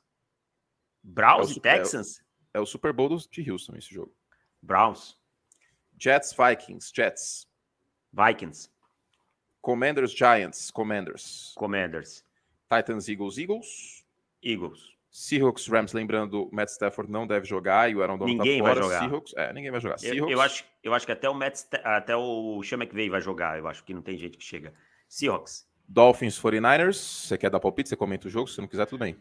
Browns 1.09 1.51
é 1.51 1.55
e 1.55 1.61
Texans? 1.61 2.21
É, 2.53 2.59
é, 2.59 2.61
o 2.61 2.67
Super 2.67 2.93
Bowl 2.93 3.09
de 3.09 3.51
Houston 3.51 3.77
esse 3.77 3.93
jogo. 3.93 4.15
Browns. 4.63 5.17
Jets, 5.99 6.35
Vikings, 6.35 6.93
Jets. 6.95 7.47
Vikings. 8.13 8.71
Commanders, 9.61 10.13
Giants, 10.13 10.71
Commanders. 10.71 11.53
Commanders. 11.57 12.25
Titans, 12.73 13.09
Eagles, 13.09 13.39
Eagles. 13.39 14.05
Eagles. 14.43 14.99
Seahawks, 15.11 15.67
Rams, 15.67 15.93
lembrando, 15.93 16.49
Matt 16.53 16.69
Stafford 16.69 17.11
não 17.11 17.27
deve 17.27 17.47
jogar 17.47 17.91
e 17.91 17.97
o 17.97 18.03
Aaron 18.03 18.19
Donald 18.19 18.39
tá 18.39 18.45
ninguém 18.45 18.63
tá 18.63 18.69
fora. 18.69 18.81
Vai 18.81 18.89
jogar. 18.89 19.01
Seahawks, 19.01 19.35
é, 19.37 19.53
ninguém 19.53 19.71
vai 19.71 19.81
jogar. 19.81 19.97
Eu, 20.03 20.29
eu, 20.29 20.41
acho, 20.41 20.65
eu 20.85 20.95
acho 20.95 21.07
que 21.07 21.13
até 21.13 21.29
o 21.29 21.35
Matt, 21.35 21.63
até 21.83 22.15
o 22.15 22.63
Sean 22.63 22.79
McVay 22.79 23.09
vai 23.09 23.21
jogar. 23.21 23.59
Eu 23.59 23.67
acho 23.67 23.83
que 23.83 23.95
não 23.95 24.03
tem 24.03 24.17
gente 24.17 24.37
que 24.37 24.45
chega. 24.45 24.73
Seahawks. 25.09 25.67
Dolphins, 25.89 26.39
49ers. 26.39 26.95
Você 26.95 27.39
quer 27.39 27.51
dar 27.51 27.59
palpite? 27.59 27.89
Você 27.89 27.97
comenta 27.97 28.29
o 28.29 28.31
jogo. 28.31 28.49
Se 28.49 28.61
não 28.61 28.69
quiser, 28.69 28.87
tudo 28.87 29.01
bem. 29.01 29.17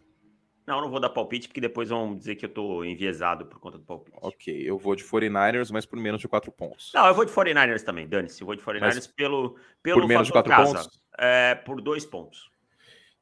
Não, 0.68 0.82
não 0.82 0.90
vou 0.90 1.00
dar 1.00 1.10
palpite, 1.10 1.48
porque 1.48 1.62
depois 1.62 1.88
vão 1.88 2.14
dizer 2.14 2.36
que 2.36 2.44
eu 2.44 2.50
tô 2.50 2.84
enviesado 2.84 3.46
por 3.46 3.58
conta 3.58 3.78
do 3.78 3.86
palpite. 3.86 4.18
Ok, 4.22 4.54
eu 4.70 4.78
vou 4.78 4.98
de 4.98 5.04
49ers, 5.06 5.72
mas 5.72 5.86
por 5.86 5.98
menos 5.98 6.20
de 6.20 6.28
4 6.28 6.52
pontos. 6.52 6.92
Não, 6.94 7.08
eu 7.08 7.14
vou 7.16 7.24
de 7.24 7.32
49ers 7.32 7.84
também, 7.84 8.06
dane-se. 8.06 8.42
Eu 8.42 8.46
vou 8.46 8.54
de 8.54 8.62
49ers 8.62 9.10
pelo, 9.16 9.58
pelo 9.82 10.02
Por 10.02 10.08
menos 10.10 10.28
de 10.28 10.34
4 10.34 10.52
casa. 10.52 10.74
pontos? 10.74 11.02
É, 11.18 11.56
por 11.56 11.82
2 11.82 12.06
pontos. 12.06 12.52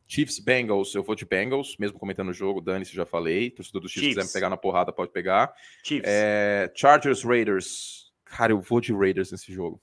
Chiefs, 0.08 0.40
Bengals, 0.40 0.94
eu 0.96 1.04
vou 1.04 1.16
de 1.16 1.24
Bengals, 1.26 1.78
mesmo 1.78 2.00
comentando 2.00 2.30
o 2.30 2.34
jogo, 2.34 2.62
dane-se, 2.62 2.96
já 2.96 3.06
falei. 3.06 3.52
Torcedor 3.52 3.82
do 3.82 3.88
Chiefs, 3.88 4.06
Chiefs. 4.06 4.16
quiser 4.24 4.28
me 4.28 4.34
pegar 4.34 4.50
na 4.50 4.58
porrada, 4.58 4.92
pode 4.92 5.12
pegar. 5.12 5.54
Chiefs. 5.84 6.08
É, 6.12 6.72
Chargers, 6.76 7.24
Raiders. 7.24 8.12
Cara, 8.24 8.54
eu 8.54 8.60
vou 8.60 8.82
de 8.82 8.92
Raiders 8.92 9.32
nesse 9.32 9.54
jogo. 9.54 9.80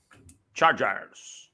Chargers. 0.53 1.49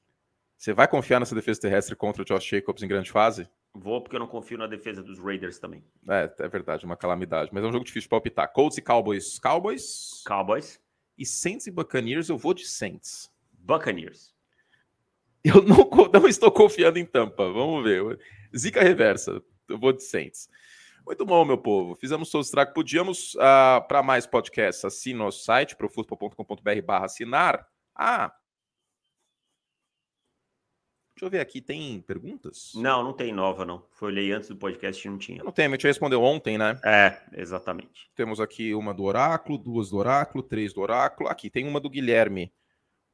Você 0.56 0.72
vai 0.72 0.86
confiar 0.88 1.20
nessa 1.20 1.34
defesa 1.36 1.60
terrestre 1.60 1.94
contra 1.94 2.22
o 2.22 2.24
Josh 2.24 2.44
Jacobs 2.44 2.82
em 2.82 2.88
grande 2.88 3.10
fase? 3.10 3.48
Vou 3.72 4.00
porque 4.00 4.16
eu 4.16 4.20
não 4.20 4.26
confio 4.26 4.58
na 4.58 4.66
defesa 4.66 5.02
dos 5.02 5.18
Raiders 5.18 5.58
também. 5.58 5.84
É, 6.08 6.30
é 6.38 6.48
verdade, 6.48 6.84
uma 6.84 6.96
calamidade. 6.96 7.50
Mas 7.52 7.62
é 7.62 7.66
um 7.66 7.72
jogo 7.72 7.84
difícil 7.84 8.06
de 8.06 8.10
palpitar. 8.10 8.52
Colts 8.52 8.78
e 8.78 8.82
Cowboys. 8.82 9.38
Cowboys. 9.38 10.22
Cowboys. 10.26 10.80
E 11.16 11.24
Saints 11.24 11.66
e 11.66 11.70
Buccaneers, 11.70 12.28
eu 12.28 12.36
vou 12.36 12.52
de 12.52 12.66
Saints. 12.66 13.30
Buccaneers. 13.52 14.34
Eu 15.44 15.62
não, 15.62 15.88
não 16.12 16.28
estou 16.28 16.50
confiando 16.50 16.98
em 16.98 17.04
Tampa. 17.04 17.50
Vamos 17.50 17.84
ver. 17.84 18.18
Zica 18.56 18.82
reversa. 18.82 19.42
Eu 19.68 19.78
vou 19.78 19.92
de 19.92 20.02
Saints. 20.02 20.48
Muito 21.06 21.24
bom, 21.24 21.44
meu 21.44 21.56
povo. 21.56 21.94
Fizemos 21.94 22.30
todos 22.30 22.48
os 22.48 22.50
tracos. 22.50 22.74
Podíamos, 22.74 23.34
uh, 23.34 23.40
ah, 23.40 23.84
para 23.86 24.02
mais 24.02 24.26
podcasts, 24.26 24.84
assine 24.84 25.18
nosso 25.18 25.44
site, 25.44 25.76
profutbol.com.br 25.76 26.82
barra 26.84 27.06
assinar. 27.06 27.66
Ah, 27.94 28.32
Deixa 31.20 31.26
eu 31.26 31.38
ver 31.38 31.40
aqui, 31.40 31.60
tem 31.60 32.00
perguntas? 32.00 32.72
Não, 32.74 33.04
não 33.04 33.12
tem 33.12 33.30
nova, 33.30 33.62
não. 33.62 33.84
Foi 33.90 34.08
olhei 34.08 34.32
antes 34.32 34.48
do 34.48 34.56
podcast 34.56 35.06
e 35.06 35.10
não 35.10 35.18
tinha. 35.18 35.44
Não 35.44 35.52
tem, 35.52 35.66
a 35.66 35.68
gente 35.68 35.86
respondeu 35.86 36.22
ontem, 36.22 36.56
né? 36.56 36.80
É, 36.82 37.14
exatamente. 37.34 38.10
Temos 38.16 38.40
aqui 38.40 38.72
uma 38.72 38.94
do 38.94 39.02
Oráculo, 39.02 39.58
duas 39.58 39.90
do 39.90 39.98
Oráculo, 39.98 40.42
três 40.42 40.72
do 40.72 40.80
Oráculo. 40.80 41.28
Aqui 41.28 41.50
tem 41.50 41.68
uma 41.68 41.78
do 41.78 41.90
Guilherme. 41.90 42.50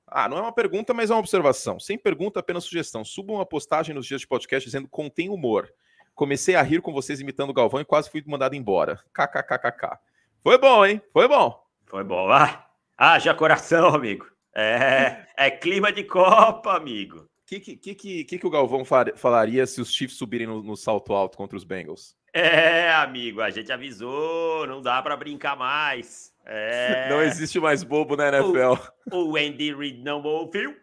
Ah, 0.06 0.28
não 0.28 0.38
é 0.38 0.40
uma 0.40 0.52
pergunta, 0.52 0.94
mas 0.94 1.10
é 1.10 1.14
uma 1.14 1.18
observação. 1.18 1.80
Sem 1.80 1.98
pergunta, 1.98 2.38
apenas 2.38 2.62
sugestão. 2.62 3.04
Suba 3.04 3.32
uma 3.32 3.44
postagem 3.44 3.92
nos 3.92 4.06
dias 4.06 4.20
de 4.20 4.28
podcast 4.28 4.64
dizendo 4.64 4.86
contém 4.86 5.28
humor. 5.28 5.68
Comecei 6.14 6.54
a 6.54 6.62
rir 6.62 6.80
com 6.82 6.92
vocês 6.92 7.18
imitando 7.18 7.50
o 7.50 7.54
Galvão 7.54 7.80
e 7.80 7.84
quase 7.84 8.08
fui 8.08 8.22
mandado 8.24 8.54
embora. 8.54 9.00
KKKKK. 9.12 9.98
Foi 10.44 10.56
bom, 10.58 10.86
hein? 10.86 11.02
Foi 11.12 11.26
bom. 11.26 11.60
Foi 11.86 12.04
bom. 12.04 12.30
Ah, 12.30 12.68
ah 12.96 13.18
já 13.18 13.34
coração, 13.34 13.88
amigo. 13.88 14.28
É, 14.54 15.26
é 15.36 15.50
clima 15.50 15.90
de 15.92 16.04
Copa, 16.04 16.76
amigo 16.76 17.28
que, 17.46 17.60
que, 17.60 17.94
que, 17.94 18.24
que, 18.24 18.46
o 18.46 18.50
Galvão 18.50 18.84
falaria 18.84 19.64
se 19.66 19.80
os 19.80 19.92
Chiefs 19.92 20.18
subirem 20.18 20.48
no, 20.48 20.62
no, 20.62 20.76
salto 20.76 21.12
alto 21.12 21.36
contra 21.36 21.56
os 21.56 21.62
Bengals? 21.62 22.16
É, 22.32 22.90
amigo, 22.92 23.40
a 23.40 23.50
gente 23.50 23.70
avisou, 23.72 24.66
não 24.66 24.82
dá 24.82 25.00
para 25.00 25.16
brincar 25.16 25.56
mais. 25.56 26.34
É... 26.44 27.08
Não 27.10 27.22
existe 27.22 27.58
mais 27.58 27.82
bobo 27.82 28.16
na 28.16 28.28
NFL. 28.28 28.74
O, 29.10 29.32
o 29.32 29.36
Andy 29.36 29.74
Reid 29.74 30.02
não 30.02 30.22
ouviu. 30.22 30.76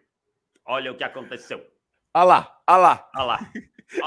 Olha 0.66 0.92
o 0.92 0.96
que 0.96 1.04
aconteceu. 1.04 1.64
Ah 2.12 2.24
lá, 2.24 2.62
ah 2.66 2.76
lá. 2.76 3.10
Ah 3.14 3.24
lá. 3.24 3.52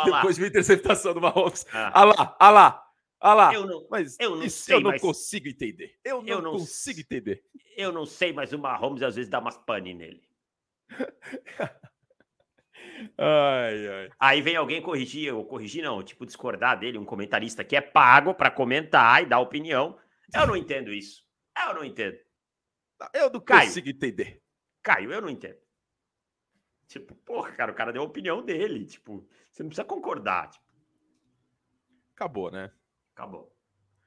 Depois 0.06 0.36
de 0.36 0.42
uma 0.42 0.48
interceptação 0.48 1.14
do 1.14 1.22
Mahomes. 1.22 1.66
Ah, 1.74 1.92
ah 1.94 2.04
lá, 2.04 2.38
ah 2.40 2.50
lá. 2.50 2.84
Ah 3.20 3.34
lá, 3.34 3.52
eu 3.52 3.66
não, 3.66 3.88
mas 3.90 4.16
eu 4.20 4.36
não, 4.36 4.48
sei, 4.48 4.76
eu 4.76 4.80
não 4.80 4.92
mas... 4.92 5.02
consigo 5.02 5.48
entender. 5.48 5.96
Eu 6.06 6.22
não, 6.22 6.28
eu 6.28 6.42
não 6.42 6.52
consigo 6.52 7.00
entender. 7.00 7.44
Eu 7.76 7.92
não 7.92 8.06
sei, 8.06 8.32
mas 8.32 8.54
o 8.54 8.60
Mahomes 8.60 9.02
às 9.02 9.16
vezes 9.16 9.30
dá 9.30 9.40
umas 9.40 9.58
pane 9.58 9.96
nele. 9.96 10.22
Ai, 13.18 13.88
ai. 13.88 14.10
Aí 14.20 14.42
vem 14.42 14.56
alguém 14.56 14.82
corrigir, 14.82 15.34
ou 15.34 15.46
corrigir 15.46 15.84
não, 15.84 16.04
tipo 16.04 16.26
discordar 16.26 16.80
dele, 16.80 16.98
um 16.98 17.06
comentarista 17.06 17.64
que 17.64 17.76
é 17.76 17.82
pago 17.82 18.34
para 18.34 18.52
comentar 18.52 19.22
e 19.22 19.26
dar 19.26 19.40
opinião. 19.40 19.98
Eu 20.34 20.48
não 20.48 20.56
entendo 20.56 20.92
isso. 20.92 21.24
Eu 21.66 21.74
não 21.76 21.84
entendo. 21.84 22.18
Eu 23.14 23.30
não 23.30 23.40
Caio, 23.40 23.68
consigo 23.68 23.90
entender. 23.90 24.42
Caio, 24.82 25.12
eu 25.12 25.22
não 25.22 25.30
entendo. 25.30 25.58
Tipo, 26.88 27.14
porra, 27.16 27.52
cara, 27.52 27.72
o 27.72 27.76
cara 27.76 27.92
deu 27.92 28.02
a 28.02 28.06
opinião 28.06 28.42
dele. 28.42 28.86
Tipo, 28.86 29.28
você 29.52 29.62
não 29.62 29.70
precisa 29.70 29.86
concordar. 29.86 30.50
Tipo. 30.50 30.66
Acabou, 32.16 32.50
né? 32.50 32.72
Acabou. 33.14 33.54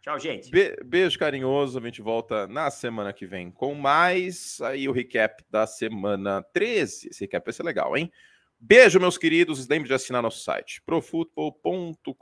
Tchau, 0.01 0.19
gente. 0.19 0.51
Be 0.51 0.77
beijo 0.83 1.19
carinhoso. 1.19 1.79
A 1.79 1.83
gente 1.83 2.01
volta 2.01 2.47
na 2.47 2.71
semana 2.71 3.13
que 3.13 3.27
vem 3.27 3.51
com 3.51 3.75
mais. 3.75 4.59
Aí 4.63 4.89
o 4.89 4.93
recap 4.93 5.45
da 5.51 5.67
semana 5.67 6.43
13. 6.55 7.09
Esse 7.11 7.25
recap 7.25 7.45
vai 7.45 7.53
ser 7.53 7.63
legal, 7.63 7.95
hein? 7.97 8.11
Beijo, 8.61 9.01
meus 9.01 9.17
queridos. 9.17 9.67
Lembre 9.67 9.89
de 9.89 9.95
assinar 9.95 10.23
nosso 10.23 10.43
site, 10.45 10.83
profutbol.com.br 10.83 12.13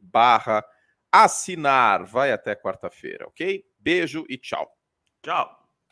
barra 0.00 0.64
assinar. 1.12 2.04
Vai 2.04 2.32
até 2.32 2.56
quarta-feira, 2.56 3.26
ok? 3.26 3.62
Beijo 3.78 4.24
e 4.28 4.38
tchau. 4.38 4.74
Tchau. 5.22 5.63